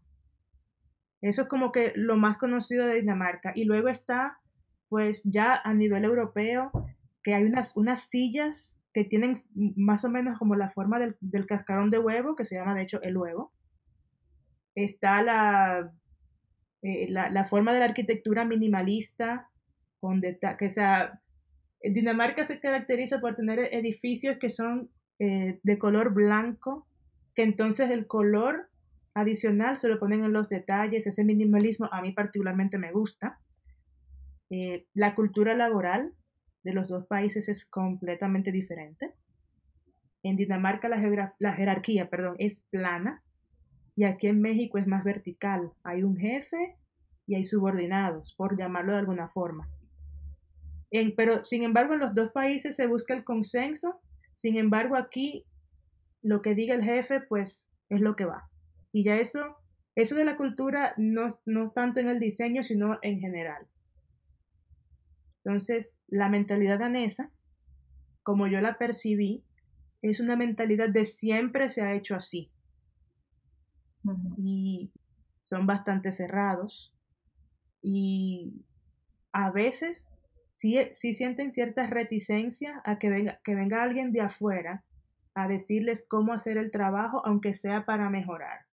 [1.20, 3.52] Eso es como que lo más conocido de Dinamarca.
[3.54, 4.40] Y luego está,
[4.88, 6.72] pues ya a nivel europeo,
[7.22, 11.46] que hay unas, unas sillas que tienen más o menos como la forma del, del
[11.46, 13.52] cascarón de huevo, que se llama de hecho el huevo.
[14.74, 15.92] Está la
[16.82, 19.50] eh, la, forma de la arquitectura minimalista,
[20.00, 20.22] con
[20.58, 21.20] que sea,
[21.82, 26.86] Dinamarca se caracteriza por tener edificios que son eh, de color blanco,
[27.34, 28.70] que entonces el color
[29.14, 33.38] adicional se lo ponen en los detalles, ese minimalismo a mí particularmente me gusta.
[34.48, 36.14] Eh, la cultura laboral
[36.62, 39.12] de los dos países es completamente diferente.
[40.22, 43.22] En Dinamarca la, la jerarquía perdón, es plana,
[44.00, 45.74] y aquí en México es más vertical.
[45.82, 46.78] Hay un jefe
[47.26, 49.68] y hay subordinados, por llamarlo de alguna forma.
[51.18, 54.00] pero, sin embargo, en los dos países se busca el consenso.
[54.34, 55.44] Sin embargo, aquí
[56.22, 58.48] lo que diga el jefe, pues es lo que va.
[58.90, 59.58] Y ya eso,
[59.94, 63.66] eso de la cultura no, no tanto en el diseño, sino en general.
[65.44, 67.30] Entonces, la mentalidad danesa,
[68.22, 69.44] como yo la percibí,
[70.00, 72.50] es una mentalidad de siempre se ha hecho así
[74.36, 74.92] y
[75.40, 76.94] son bastante cerrados
[77.82, 78.64] y
[79.32, 80.06] a veces
[80.50, 84.84] sí, sí sienten cierta reticencia a que venga, que venga alguien de afuera
[85.34, 88.66] a decirles cómo hacer el trabajo, aunque sea para mejorar.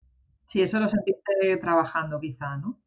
[0.47, 2.81] Sí, eso lo sentiste trabajando quizá, ¿no?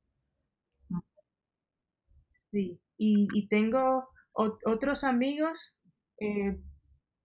[2.51, 5.77] Sí, y, tengo otros amigos
[6.19, 6.59] eh,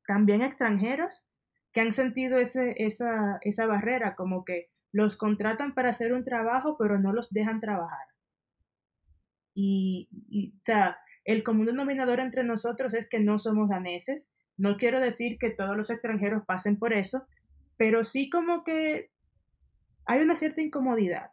[0.06, 1.24] también extranjeros
[1.72, 6.78] que han sentido ese, esa, esa barrera, como que los contratan para hacer un trabajo,
[6.78, 8.08] pero no los dejan trabajar.
[9.56, 10.08] Y,
[10.56, 14.30] o sea, el común denominador entre nosotros es que no somos daneses.
[14.56, 17.26] No quiero decir que todos los extranjeros pasen por eso,
[17.76, 19.10] pero sí como que
[20.06, 21.32] hay una cierta incomodidad.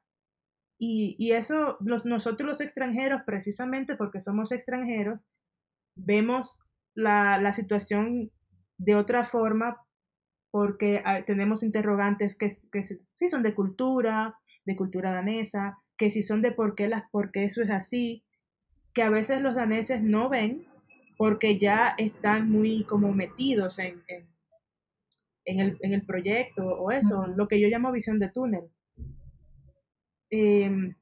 [0.82, 5.26] Y, eso, los, nosotros los extranjeros, precisamente porque somos extranjeros,
[5.94, 6.58] vemos
[6.94, 8.30] la, la situación
[8.78, 9.76] de otra forma
[10.50, 16.22] porque ah, tenemos interrogantes que, que si son de cultura, de cultura danesa, que si
[16.22, 18.24] son de por qué, las, por qué eso es así.
[18.92, 20.66] que a veces los daneses no ven
[21.16, 24.02] porque ya están muy como metidos en,
[25.44, 28.70] en, el, proyecto o eso, lo que yo llamo visión de túnel.
[30.30, 30.96] Em,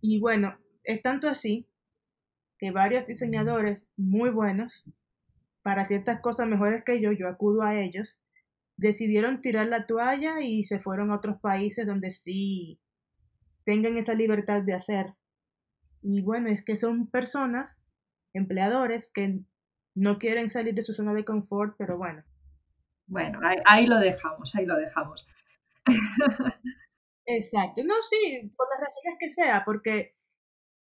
[0.00, 1.66] y bueno, es tanto así
[2.58, 4.84] que varios diseñadores muy buenos,
[5.62, 8.18] para ciertas cosas mejores que yo, yo acudo a ellos,
[8.78, 12.80] decidieron tirar la toalla y se fueron a otros países donde sí
[13.64, 15.14] tengan esa libertad de hacer.
[16.00, 17.78] Y bueno, es que son personas,
[18.32, 19.40] empleadores, que
[19.94, 22.22] no quieren salir de su zona de confort, pero bueno.
[23.06, 25.26] Bueno, ahí, lo dejamos, ahí lo dejamos.
[27.26, 30.14] Exacto, no, sí, por las razones que sea, porque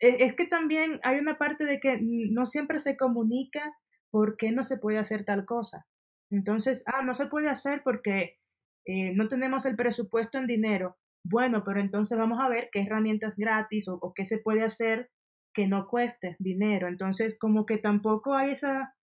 [0.01, 3.79] e, es que también hay una parte de que no siempre se comunica
[4.11, 5.87] por qué no se puede hacer tal cosa.
[6.31, 8.39] Entonces, ah, no se puede hacer porque
[8.85, 10.97] eh, no tenemos el presupuesto en dinero.
[11.25, 15.11] Bueno, pero entonces vamos a ver qué herramientas gratis o, qué se puede hacer
[15.53, 16.89] que no cueste dinero.
[16.89, 18.95] Entonces, como que tampoco hay esa,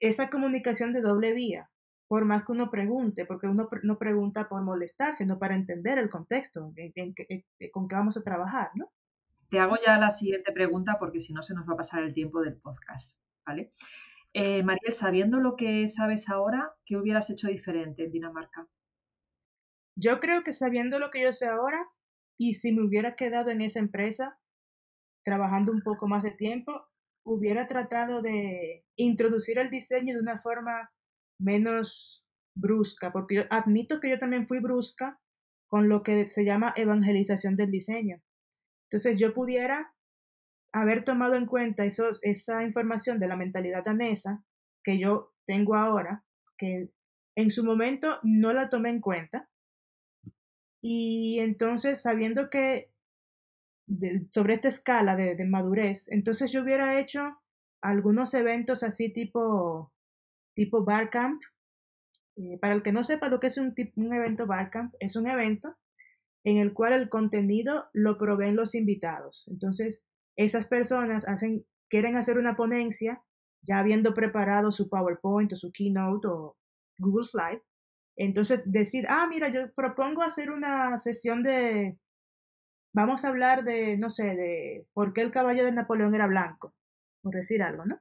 [0.00, 1.70] esa comunicación de doble vía,
[2.08, 6.08] por más que uno pregunte, porque uno no pregunta por molestar, sino para entender el
[6.08, 7.14] contexto en,
[7.72, 8.90] con que vamos a trabajar, ¿no?
[9.50, 12.14] Te hago ya la siguiente pregunta porque si no se nos va a pasar el
[12.14, 13.72] tiempo del podcast, ¿vale?
[14.34, 18.68] Eh, Mariel, sabiendo lo que sabes ahora, ¿qué hubieras hecho diferente en Dinamarca?
[19.98, 21.86] Yo creo que sabiendo lo que yo sé ahora,
[22.38, 24.38] y si me hubiera quedado en esa empresa,
[25.24, 26.86] trabajando un poco más de tiempo,
[27.24, 30.90] hubiera tratado de introducir el diseño de una forma
[31.40, 35.18] menos brusca, porque yo admito que yo también fui brusca
[35.68, 38.22] con lo que se llama evangelización del diseño.
[38.88, 39.95] Entonces yo pudiera
[40.72, 44.44] haber tomado en cuenta esa información de la mentalidad danesa
[44.84, 46.24] que yo tengo ahora,
[46.58, 46.90] que
[47.36, 49.48] en su momento no la tomé en cuenta.
[50.80, 52.92] Y entonces, sabiendo que
[54.30, 57.36] sobre esta escala de, madurez, entonces yo hubiera hecho
[57.80, 59.92] algunos eventos así tipo,
[60.54, 61.40] tipo Barcamp.
[62.36, 65.26] Eh, para el que no sepa lo que es un, un evento Barcamp, es un
[65.26, 65.76] evento
[66.44, 69.48] en el cual el contenido lo proveen los invitados.
[69.48, 70.02] Entonces,
[70.36, 71.26] esas personas
[71.88, 73.22] quieren hacer una ponencia
[73.62, 76.56] ya habiendo preparado su PowerPoint o su Keynote o
[76.98, 77.62] Google Slide.
[78.16, 81.98] Entonces decir, ah, mira, yo propongo hacer una sesión de,
[82.94, 86.74] vamos a hablar de, no sé, de por qué el caballo de Napoleón era blanco,
[87.22, 88.00] por decir algo, ¿no?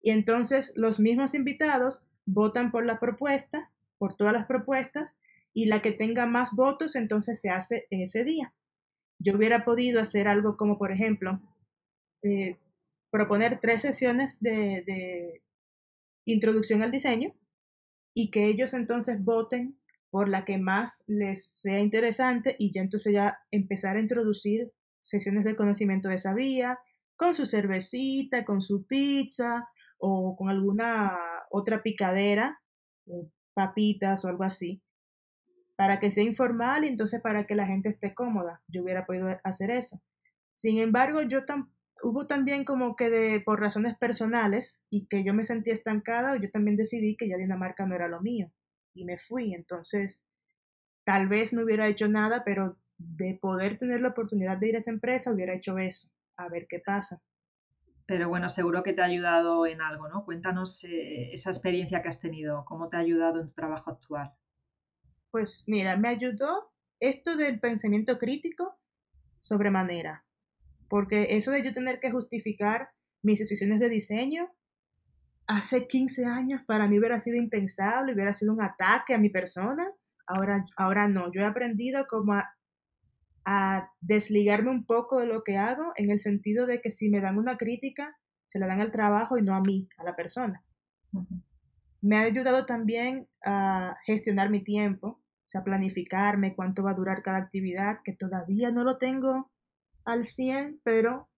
[0.00, 5.14] Y entonces los mismos invitados votan por la propuesta, por todas las propuestas,
[5.52, 8.54] y la que tenga más votos entonces se hace ese día.
[9.18, 11.40] Yo hubiera podido hacer algo como, por ejemplo,
[12.24, 12.58] eh,
[13.10, 15.42] proponer tres sesiones de,
[16.26, 17.34] introducción al diseño
[18.14, 23.12] y que ellos entonces voten por la que más les sea interesante y ya entonces
[23.12, 24.72] ya empezar a introducir
[25.02, 26.78] sesiones de conocimiento de esa vía,
[27.16, 29.68] con su cervecita, con su pizza
[29.98, 31.14] o con alguna
[31.50, 32.58] otra picadera,
[33.52, 34.82] papitas o algo así,
[35.76, 38.62] para que sea informal y entonces para que la gente esté cómoda.
[38.66, 40.00] Yo hubiera podido hacer eso.
[40.56, 41.73] Sin embargo, yo tampoco
[42.04, 46.50] hubo también como que de, por razones personales y que yo me sentí estancada, yo
[46.50, 48.52] también decidí que ya Dinamarca no era lo mío
[48.94, 49.54] y me fui.
[49.54, 50.22] Entonces,
[51.04, 54.78] tal vez no hubiera hecho nada, pero de poder tener la oportunidad de ir a
[54.78, 57.22] esa empresa, hubiera hecho eso, a ver qué pasa.
[58.06, 60.26] Pero bueno, seguro que te ha ayudado en algo, ¿no?
[60.26, 64.30] Cuéntanos eh, esa experiencia que has tenido, cómo te ha ayudado en tu trabajo actual.
[65.30, 68.78] Pues mira, me ayudó esto del pensamiento crítico
[69.40, 70.24] sobremanera
[70.94, 72.90] porque eso de yo tener que justificar
[73.20, 74.48] mis decisiones de diseño,
[75.48, 79.90] hace 15 años para mí hubiera sido impensable, hubiera sido un ataque a mi persona.
[80.24, 82.34] Ahora, ahora no, yo he aprendido como
[83.44, 87.20] a, desligarme un poco de lo que hago en el sentido de que si me
[87.20, 88.16] dan una crítica,
[88.46, 90.62] se la dan al trabajo y no a mí, a la persona.
[92.02, 97.24] Me ha ayudado también a gestionar mi tiempo, o sea, planificarme cuánto va a durar
[97.24, 99.50] cada actividad, que todavía no lo tengo
[100.04, 101.28] al 100, pero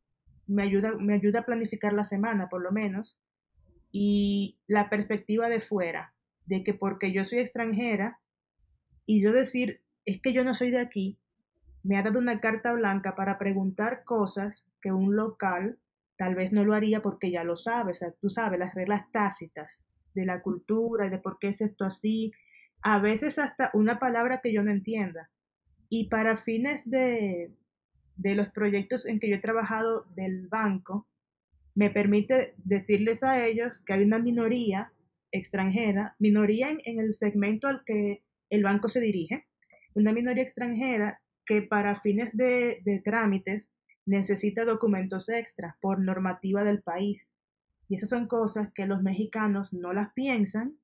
[0.46, 3.18] me ayuda, me ayuda a planificar la semana por lo menos.
[3.92, 6.14] Y la perspectiva de fuera,
[6.44, 8.20] de que porque yo soy extranjera
[9.06, 11.18] y yo decir, es que yo no soy de aquí,
[11.82, 15.78] me ha dado una carta blanca para preguntar cosas que un local
[16.16, 19.10] tal vez no lo haría porque ya lo sabe, o sea, tú sabes, las reglas
[19.12, 22.32] tácitas de la cultura y de por qué es esto así,
[22.82, 25.30] a veces hasta una palabra que yo no entienda.
[25.88, 27.52] Y para fines de,
[28.16, 31.06] de los proyectos en que yo he trabajado del banco
[31.74, 34.92] me permite decirles a ellos que hay una minoría
[35.30, 39.46] extranjera, minoría en, el segmento al que el banco se dirige,
[39.94, 43.70] una minoría extranjera que para fines de, trámites
[44.06, 47.28] necesita documentos extra por normativa del país.
[47.88, 50.78] Y esas son cosas que los mexicanos no las piensan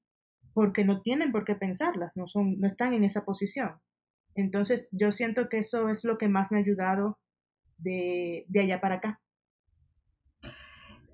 [0.52, 3.80] porque no tienen por qué pensarlas, no, son, no están en esa posición.
[4.34, 7.18] Entonces yo siento que eso es lo que más me ha ayudado
[7.78, 9.20] de, de allá para acá.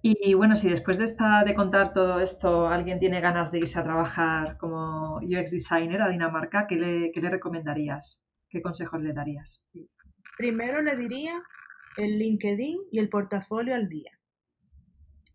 [0.01, 3.81] Y bueno, si después de, esta, de contar todo esto alguien tiene ganas de irse
[3.81, 8.23] a trabajar como UX designer a Dinamarca, ¿qué le, qué le recomendarías?
[8.49, 9.65] ¿Qué consejos le darías?
[10.37, 11.43] Primero le diría
[11.97, 14.13] el LinkedIn y el portafolio al día.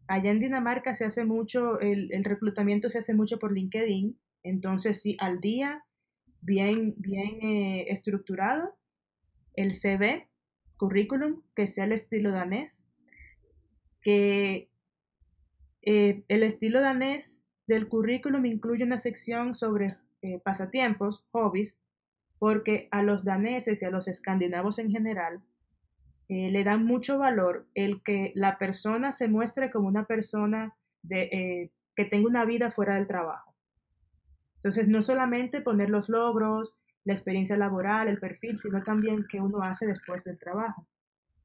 [0.07, 5.01] Allá en Dinamarca se hace mucho, el, el reclutamiento se hace mucho por LinkedIn, entonces
[5.01, 5.83] sí, al día,
[6.41, 8.77] bien, bien eh, estructurado,
[9.55, 10.29] el CV,
[10.83, 12.85] currículum, que sea el estilo danés,
[14.01, 14.69] que
[15.81, 21.79] eh, el estilo danés del currículum incluye una sección sobre eh, pasatiempos, hobbies,
[22.37, 25.41] porque a los daneses y a los escandinavos en general
[26.27, 30.75] eh, le dan mucho valor el que la persona se muestre como una persona
[31.07, 33.55] que tenga una vida fuera del trabajo.
[34.57, 36.75] Entonces, no solamente poner los logros,
[37.05, 40.87] la experiencia laboral, el perfil, sino también qué uno hace después del trabajo.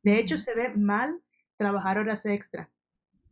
[0.02, 1.20] De hecho, se ve mal
[1.56, 2.70] trabajar horas extra.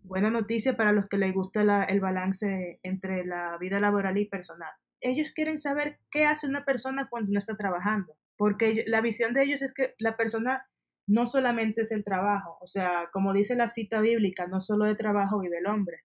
[0.03, 4.70] Buena noticia para los que les gusta el balance entre la vida laboral y personal.
[5.01, 9.43] Ellos quieren saber qué hace una persona cuando no está trabajando, porque la visión de
[9.43, 10.68] ellos es que la persona
[11.07, 14.97] no solamente es el trabajo, o sea, como dice la cita bíblica, no solo de
[14.97, 16.05] trabajo vive el hombre.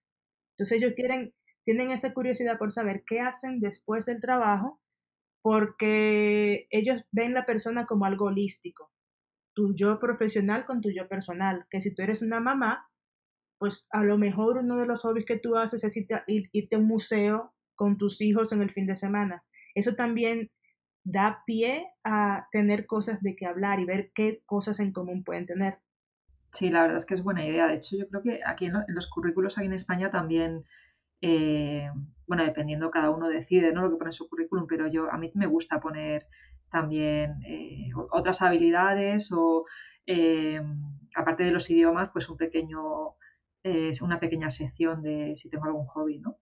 [0.52, 4.80] Entonces ellos quieren, tienen esa curiosidad por saber qué hacen después del trabajo,
[5.42, 8.92] porque ellos ven la persona como algo holístico
[9.54, 11.66] tu yo profesional con tu yo personal.
[11.70, 12.88] Que si tú eres una mamá,
[13.58, 16.86] pues a lo mejor uno de los hobbies que tú haces es irte, a un
[16.86, 19.44] museo con tus hijos en el fin de semana.
[19.74, 20.50] Eso también
[21.04, 25.46] da pie a tener cosas de qué hablar y ver qué cosas en común pueden
[25.46, 25.78] tener.
[26.52, 27.66] Sí, la verdad es que es buena idea.
[27.66, 30.64] De hecho, yo creo que aquí en, los currículos aquí en España también,
[31.22, 31.88] eh,
[32.32, 33.82] bueno, dependiendo cada uno decide ¿no?
[33.82, 36.26] lo que pone en su currículum, pero yo a mí me gusta poner
[36.70, 39.66] también eh, otras habilidades o
[40.06, 40.62] eh,
[41.14, 42.80] aparte de los idiomas, pues un pequeño,
[44.00, 46.38] una pequeña sección de si tengo algún hobby, ¿no?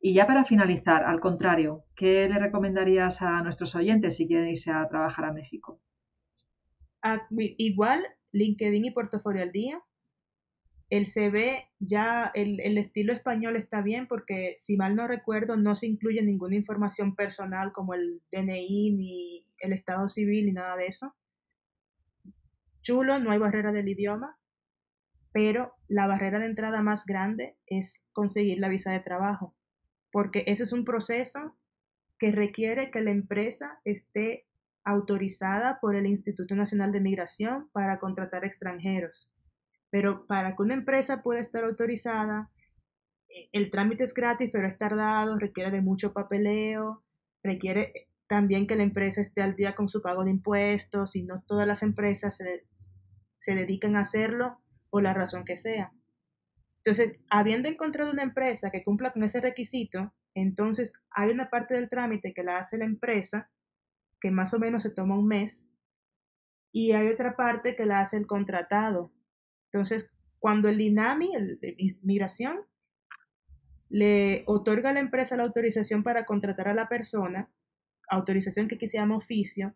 [0.00, 4.70] y ya para finalizar, al contrario, ¿qué le recomendarías a nuestros oyentes si quieren irse
[4.70, 5.80] a trabajar a México?
[7.02, 9.80] Ah, igual, LinkedIn y portafolio al día,
[10.90, 15.76] el CV ya, el, el, estilo español está bien porque si mal no recuerdo no
[15.76, 20.86] se incluye ninguna información personal como el DNI ni el estado civil ni nada de
[20.86, 21.14] eso.
[22.82, 24.38] Chulo, no hay barrera del idioma,
[25.32, 29.54] pero la barrera de entrada más grande es conseguir la visa de trabajo,
[30.10, 31.54] porque ese es un proceso
[32.18, 34.46] que requiere que la empresa esté
[34.84, 39.30] autorizada por el Instituto Nacional de Migración para contratar extranjeros.
[39.90, 42.50] Pero para que una empresa pueda estar autorizada,
[43.28, 47.04] eh, el trámite es gratis, pero es tardado, requiere de mucho papeleo,
[47.42, 51.22] requiere eh, también que la empresa esté al día con su pago de impuestos y
[51.22, 52.66] no todas las empresas se,
[53.38, 54.60] se dedican a hacerlo
[54.90, 55.92] por la razón que sea.
[56.78, 61.88] Entonces, habiendo encontrado una empresa que cumpla con ese requisito, entonces hay una parte del
[61.88, 63.50] trámite que la hace la empresa,
[64.20, 65.68] que más o menos se toma un mes,
[66.72, 69.12] y hay otra parte que la hace el contratado,
[69.72, 72.60] entonces, cuando el INAMI, el de migración,
[73.90, 77.50] le otorga a la empresa la autorización para contratar a la persona,
[78.08, 79.74] autorización que aquí se llama oficio,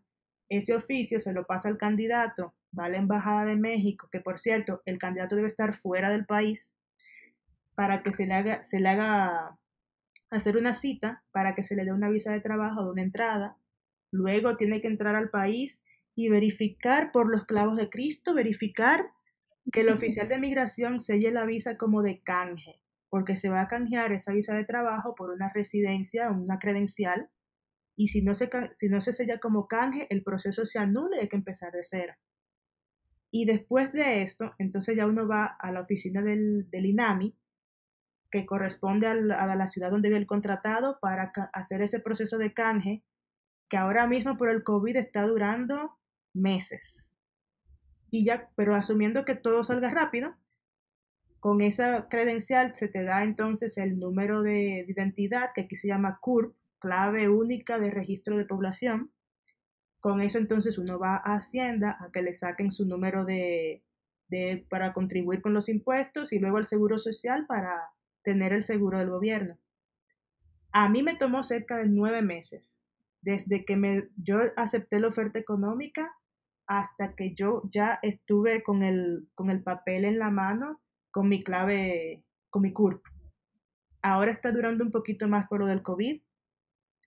[0.49, 4.39] ese oficio se lo pasa al candidato, va a la Embajada de México, que por
[4.39, 6.75] cierto, el candidato debe estar fuera del país,
[7.75, 9.59] para que se le haga, se le haga
[10.31, 13.57] hacer una cita, para que se le dé una visa de trabajo, de una entrada.
[14.11, 15.83] Luego tiene que entrar al país
[16.15, 19.11] y verificar por los clavos de Cristo, verificar
[19.71, 23.69] que el oficial de migración selle la visa como de canje, porque se va a
[23.69, 27.31] canjear esa visa de trabajo por una residencia, una credencial,
[27.97, 31.21] y si no se, si no se sella como canje, el proceso se anula y
[31.21, 32.15] hay que empezar de cero.
[33.31, 37.37] Y después de esto, entonces ya uno va a la oficina del, del INAMI,
[38.31, 43.05] que corresponde a la, ciudad donde vive el contratado, para hacer ese proceso de canje,
[43.69, 45.99] que ahora mismo por el COVID está durando
[46.35, 47.12] meses
[48.13, 50.37] y ya, pero asumiendo que todo salga rápido,
[51.41, 56.19] con esa credencial se te da entonces el número de, identidad, que aquí se llama
[56.21, 59.11] CURP, clave única de registro de población.
[59.99, 63.83] Con eso entonces uno va a Hacienda a que le saquen su número de,
[64.29, 67.89] de, para contribuir con los impuestos y luego el seguro social para
[68.23, 69.59] tener el seguro del gobierno.
[70.71, 72.77] A mí me tomó cerca de nueve meses,
[73.23, 76.13] desde que me, yo acepté la oferta económica
[76.67, 81.43] hasta que yo ya estuve con el, con el papel en la mano, con mi
[81.43, 83.05] clave, con mi CURP.
[84.03, 86.21] Ahora está durando un poquito más por lo del COVID,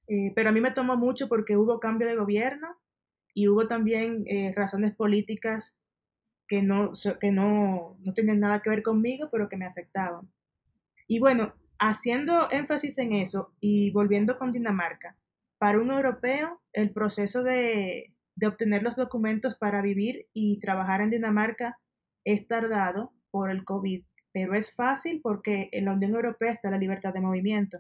[0.08, 2.68] eh, pero a mí me tomó mucho porque hubo cambio de gobierno
[3.34, 5.76] y hubo también eh, razones políticas
[6.48, 10.32] que, no, que no, no tenían nada que ver conmigo, pero que me afectaban.
[11.08, 15.18] Y bueno, haciendo énfasis en eso y volviendo con Dinamarca,
[15.58, 21.10] para un europeo el proceso de, de obtener los documentos para vivir y trabajar en
[21.10, 21.80] Dinamarca
[22.24, 26.78] es tardado por el COVID, pero es fácil porque en la Unión Europea está la
[26.78, 27.80] libertad de movimiento.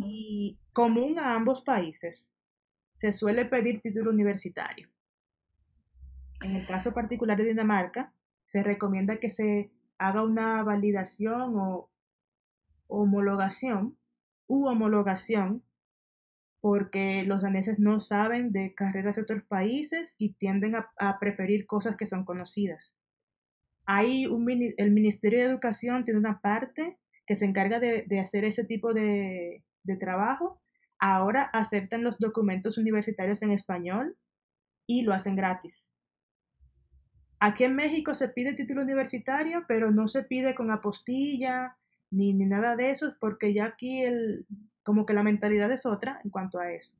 [0.00, 2.30] Y común a ambos países,
[2.94, 4.88] se suele pedir título universitario.
[6.40, 8.14] En el caso particular de Dinamarca,
[8.46, 11.90] se recomienda que se haga una validación o
[12.86, 13.98] homologación
[14.46, 15.62] u homologación
[16.64, 21.94] porque los daneses no saben de carreras de otros países y tienden a, preferir cosas
[21.94, 22.96] que son conocidas.
[23.84, 26.96] Hay un, el Ministerio de Educación tiene una parte
[27.26, 30.62] que se encarga de, hacer ese tipo de, de trabajo.
[30.98, 34.16] Ahora aceptan los documentos universitarios en español
[34.86, 35.90] y lo hacen gratis.
[37.40, 41.76] Aquí en México se pide título universitario, pero no se pide con apostilla
[42.10, 44.46] ni, ni nada de eso, porque ya aquí el,
[44.84, 46.96] como que la mentalidad es otra en cuanto a eso.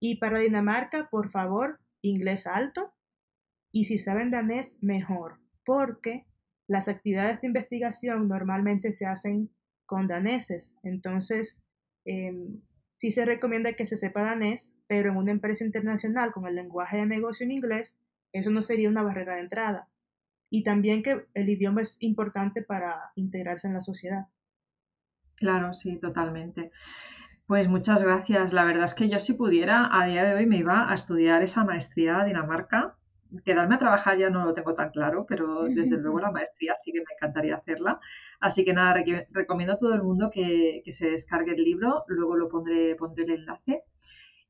[0.00, 2.92] Y para Dinamarca, por favor, inglés alto.
[3.72, 6.26] Y si saben danés, mejor, porque
[6.66, 9.50] las actividades de investigación normalmente se hacen
[9.84, 10.74] con daneses.
[10.82, 11.60] Entonces,
[12.04, 12.60] em,
[12.90, 16.96] sí se recomienda que se sepa danés, pero en una empresa internacional con el lenguaje
[16.96, 17.94] de negocio en inglés,
[18.32, 19.88] eso no sería una barrera de entrada.
[20.50, 24.26] Y también que el idioma es importante para integrarse en la sociedad.
[25.36, 26.70] Claro, sí, totalmente.
[27.46, 28.52] Pues muchas gracias.
[28.52, 31.42] La verdad es que yo si pudiera, a día de hoy me iba a estudiar
[31.42, 32.96] esa maestría a Dinamarca.
[33.44, 36.92] Quedarme a trabajar ya no lo tengo tan claro, pero desde luego la maestría sí
[36.92, 38.00] que me encantaría hacerla.
[38.40, 42.48] Así que nada, recomiendo a todo el mundo que, se descargue el libro, luego lo
[42.48, 43.82] pondré, pondré el enlace.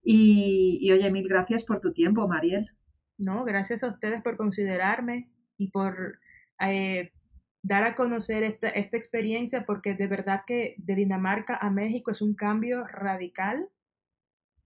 [0.02, 2.70] Y, oye, mil gracias por tu tiempo, Mariel.
[3.18, 6.18] No, gracias a ustedes por considerarme y por
[6.60, 7.12] eh,
[7.66, 12.22] dar a conocer esta, esta experiencia porque de verdad que de Dinamarca a México es
[12.22, 13.68] un cambio radical,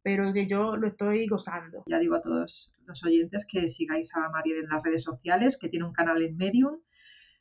[0.03, 1.83] pero que yo lo estoy gozando.
[1.87, 5.71] Ya digo a todos los oyentes que sigáis a Mariel en las redes sociales, que
[5.71, 6.81] tiene un canal en Medium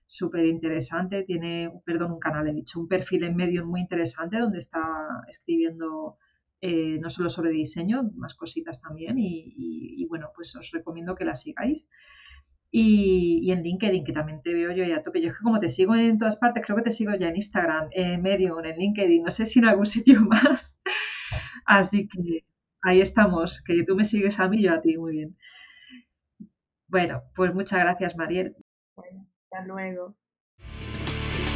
[0.07, 4.59] súper interesante, tiene, perdón, un canal, he dicho, un perfil en Medium muy interesante donde
[4.59, 4.81] está
[5.27, 6.17] escribiendo
[6.61, 11.25] eh, no solo sobre diseño, más cositas también y, y, bueno, pues os recomiendo que
[11.25, 11.87] la sigáis.
[12.71, 15.21] Y, en LinkedIn, que también te veo yo ya a tope.
[15.21, 17.35] Yo es que como te sigo en todas partes, creo que te sigo ya en
[17.37, 20.77] Instagram, en Medium, en LinkedIn, no sé si en algún sitio más.
[21.65, 22.45] Así que
[22.81, 25.37] ahí estamos, que tú me sigues a mí y yo a ti, muy bien.
[26.87, 28.55] Bueno, pues muchas gracias, Mariel.
[28.95, 30.15] Bueno, hasta luego.